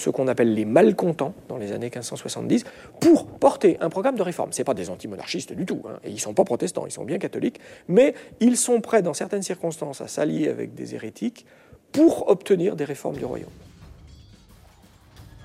ce 0.00 0.10
qu'on 0.10 0.28
appelle 0.28 0.54
les 0.54 0.64
malcontents 0.64 1.34
dans 1.48 1.56
les 1.56 1.72
années 1.72 1.86
1570, 1.86 2.64
pour 3.00 3.26
porter 3.26 3.76
un 3.80 3.90
programme 3.90 4.16
de 4.16 4.22
réforme. 4.22 4.52
Ce 4.52 4.62
pas 4.62 4.74
des 4.74 4.90
antimonarchistes 4.90 5.52
du 5.52 5.66
tout, 5.66 5.82
hein, 5.88 5.98
ils 6.04 6.14
ne 6.14 6.18
sont 6.18 6.34
pas 6.34 6.44
protestants, 6.44 6.86
ils 6.86 6.92
sont 6.92 7.04
bien 7.04 7.18
catholiques, 7.18 7.60
mais 7.88 8.14
ils 8.40 8.56
sont 8.56 8.80
prêts, 8.80 9.02
dans 9.02 9.14
certaines 9.14 9.42
circonstances, 9.42 10.00
à 10.00 10.08
s'allier 10.08 10.48
avec 10.48 10.74
des 10.74 10.94
hérétiques 10.94 11.46
pour 11.92 12.28
obtenir 12.28 12.76
des 12.76 12.84
réformes 12.84 13.16
du 13.16 13.24
royaume. 13.24 13.50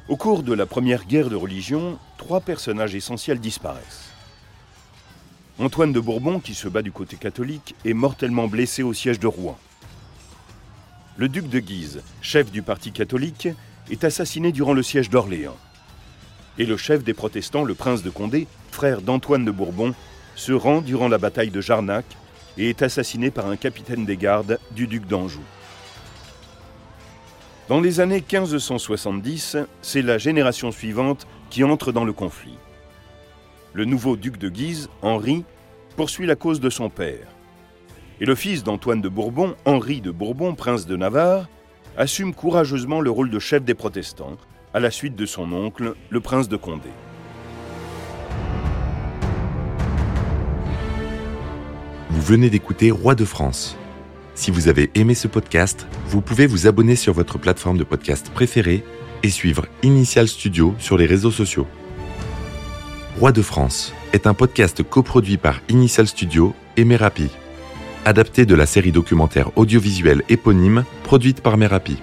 Au 0.07 0.15
cours 0.17 0.43
de 0.43 0.53
la 0.53 0.65
première 0.65 1.05
guerre 1.05 1.29
de 1.29 1.35
religion, 1.35 1.97
trois 2.17 2.39
personnages 2.39 2.93
essentiels 2.93 3.39
disparaissent. 3.39 4.11
Antoine 5.57 5.93
de 5.93 5.99
Bourbon, 5.99 6.39
qui 6.39 6.53
se 6.53 6.67
bat 6.67 6.81
du 6.81 6.91
côté 6.91 7.15
catholique, 7.15 7.75
est 7.85 7.93
mortellement 7.93 8.47
blessé 8.47 8.83
au 8.83 8.93
siège 8.93 9.19
de 9.19 9.27
Rouen. 9.27 9.57
Le 11.17 11.29
duc 11.29 11.47
de 11.47 11.59
Guise, 11.59 12.01
chef 12.21 12.51
du 12.51 12.61
parti 12.61 12.91
catholique, 12.91 13.47
est 13.91 14.03
assassiné 14.03 14.51
durant 14.51 14.73
le 14.73 14.83
siège 14.83 15.09
d'Orléans. 15.09 15.57
Et 16.57 16.65
le 16.65 16.77
chef 16.77 17.03
des 17.03 17.13
protestants, 17.13 17.63
le 17.63 17.75
prince 17.75 18.03
de 18.03 18.09
Condé, 18.09 18.47
frère 18.71 19.01
d'Antoine 19.01 19.45
de 19.45 19.51
Bourbon, 19.51 19.93
se 20.35 20.51
rend 20.51 20.81
durant 20.81 21.07
la 21.07 21.17
bataille 21.17 21.51
de 21.51 21.61
Jarnac 21.61 22.05
et 22.57 22.69
est 22.69 22.81
assassiné 22.81 23.31
par 23.31 23.47
un 23.47 23.55
capitaine 23.55 24.05
des 24.05 24.17
gardes 24.17 24.59
du 24.71 24.87
duc 24.87 25.05
d'Anjou. 25.07 25.43
Dans 27.67 27.81
les 27.81 27.99
années 27.99 28.23
1570, 28.31 29.57
c'est 29.81 30.01
la 30.01 30.17
génération 30.17 30.71
suivante 30.71 31.25
qui 31.49 31.63
entre 31.63 31.91
dans 31.91 32.05
le 32.05 32.13
conflit. 32.13 32.57
Le 33.73 33.85
nouveau 33.85 34.15
duc 34.15 34.37
de 34.37 34.49
Guise, 34.49 34.89
Henri, 35.01 35.43
poursuit 35.95 36.27
la 36.27 36.35
cause 36.35 36.59
de 36.59 36.69
son 36.69 36.89
père. 36.89 37.27
Et 38.21 38.25
le 38.25 38.35
fils 38.35 38.63
d'Antoine 38.63 39.01
de 39.01 39.09
Bourbon, 39.09 39.55
Henri 39.65 39.99
de 39.99 40.11
Bourbon, 40.11 40.55
prince 40.55 40.85
de 40.85 40.95
Navarre, 40.95 41.49
assume 41.97 42.33
courageusement 42.33 43.01
le 43.01 43.09
rôle 43.09 43.29
de 43.29 43.39
chef 43.39 43.63
des 43.63 43.73
protestants, 43.73 44.37
à 44.73 44.79
la 44.79 44.91
suite 44.91 45.15
de 45.15 45.25
son 45.25 45.51
oncle, 45.53 45.95
le 46.09 46.19
prince 46.19 46.49
de 46.49 46.57
Condé. 46.57 46.89
Vous 52.09 52.21
venez 52.21 52.49
d'écouter 52.49 52.91
Roi 52.91 53.15
de 53.15 53.25
France. 53.25 53.77
Si 54.33 54.51
vous 54.51 54.67
avez 54.67 54.89
aimé 54.95 55.15
ce 55.15 55.27
podcast, 55.27 55.87
vous 56.07 56.21
pouvez 56.21 56.47
vous 56.47 56.67
abonner 56.67 56.95
sur 56.95 57.13
votre 57.13 57.37
plateforme 57.37 57.77
de 57.77 57.83
podcast 57.83 58.29
préférée 58.33 58.83
et 59.23 59.29
suivre 59.29 59.65
Initial 59.83 60.27
Studio 60.27 60.75
sur 60.77 60.97
les 60.97 61.05
réseaux 61.05 61.31
sociaux. 61.31 61.67
Roi 63.17 63.31
de 63.31 63.41
France 63.41 63.93
est 64.11 64.27
un 64.27 64.33
podcast 64.33 64.83
coproduit 64.83 65.37
par 65.37 65.61
Initial 65.69 66.07
Studio 66.07 66.53
et 66.75 66.83
Merapi, 66.83 67.29
adapté 68.05 68.45
de 68.45 68.55
la 68.55 68.65
série 68.65 68.91
documentaire 68.91 69.49
audiovisuelle 69.57 70.23
éponyme 70.29 70.85
produite 71.03 71.41
par 71.41 71.57
Merapi. 71.57 71.97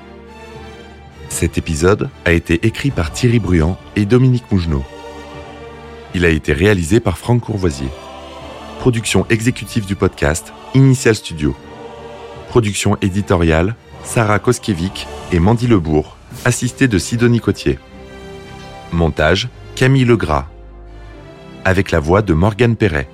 Cet 1.29 1.57
épisode 1.57 2.11
a 2.25 2.33
été 2.33 2.67
écrit 2.67 2.91
par 2.91 3.13
Thierry 3.13 3.39
Bruand 3.39 3.79
et 3.97 4.05
Dominique 4.05 4.51
Mougenot. 4.51 4.85
Il 6.15 6.27
a 6.27 6.29
été 6.29 6.53
réalisé 6.53 7.01
par 7.01 7.17
Franck 7.17 7.43
Courvoisier. 7.43 7.89
Production 8.81 9.25
exécutive 9.31 9.87
du 9.87 9.95
podcast 9.95 10.53
Initial 10.75 11.15
Studio. 11.15 11.57
Production 12.49 12.99
éditoriale, 13.01 13.77
Sarah 14.05 14.39
Koskiewicz 14.41 15.07
et 15.33 15.39
Mandy 15.39 15.69
Lebourg, 15.69 16.17
assistée 16.45 16.89
de 16.89 16.99
Sidonie 16.99 17.41
Cotier. 17.41 17.79
Montage, 18.93 19.49
Camille 19.75 20.05
Legras. 20.05 20.47
Avec 21.65 21.93
la 21.93 22.01
voix 22.01 22.21
de 22.21 22.35
Morgane 22.35 22.77
Perret. 22.77 23.09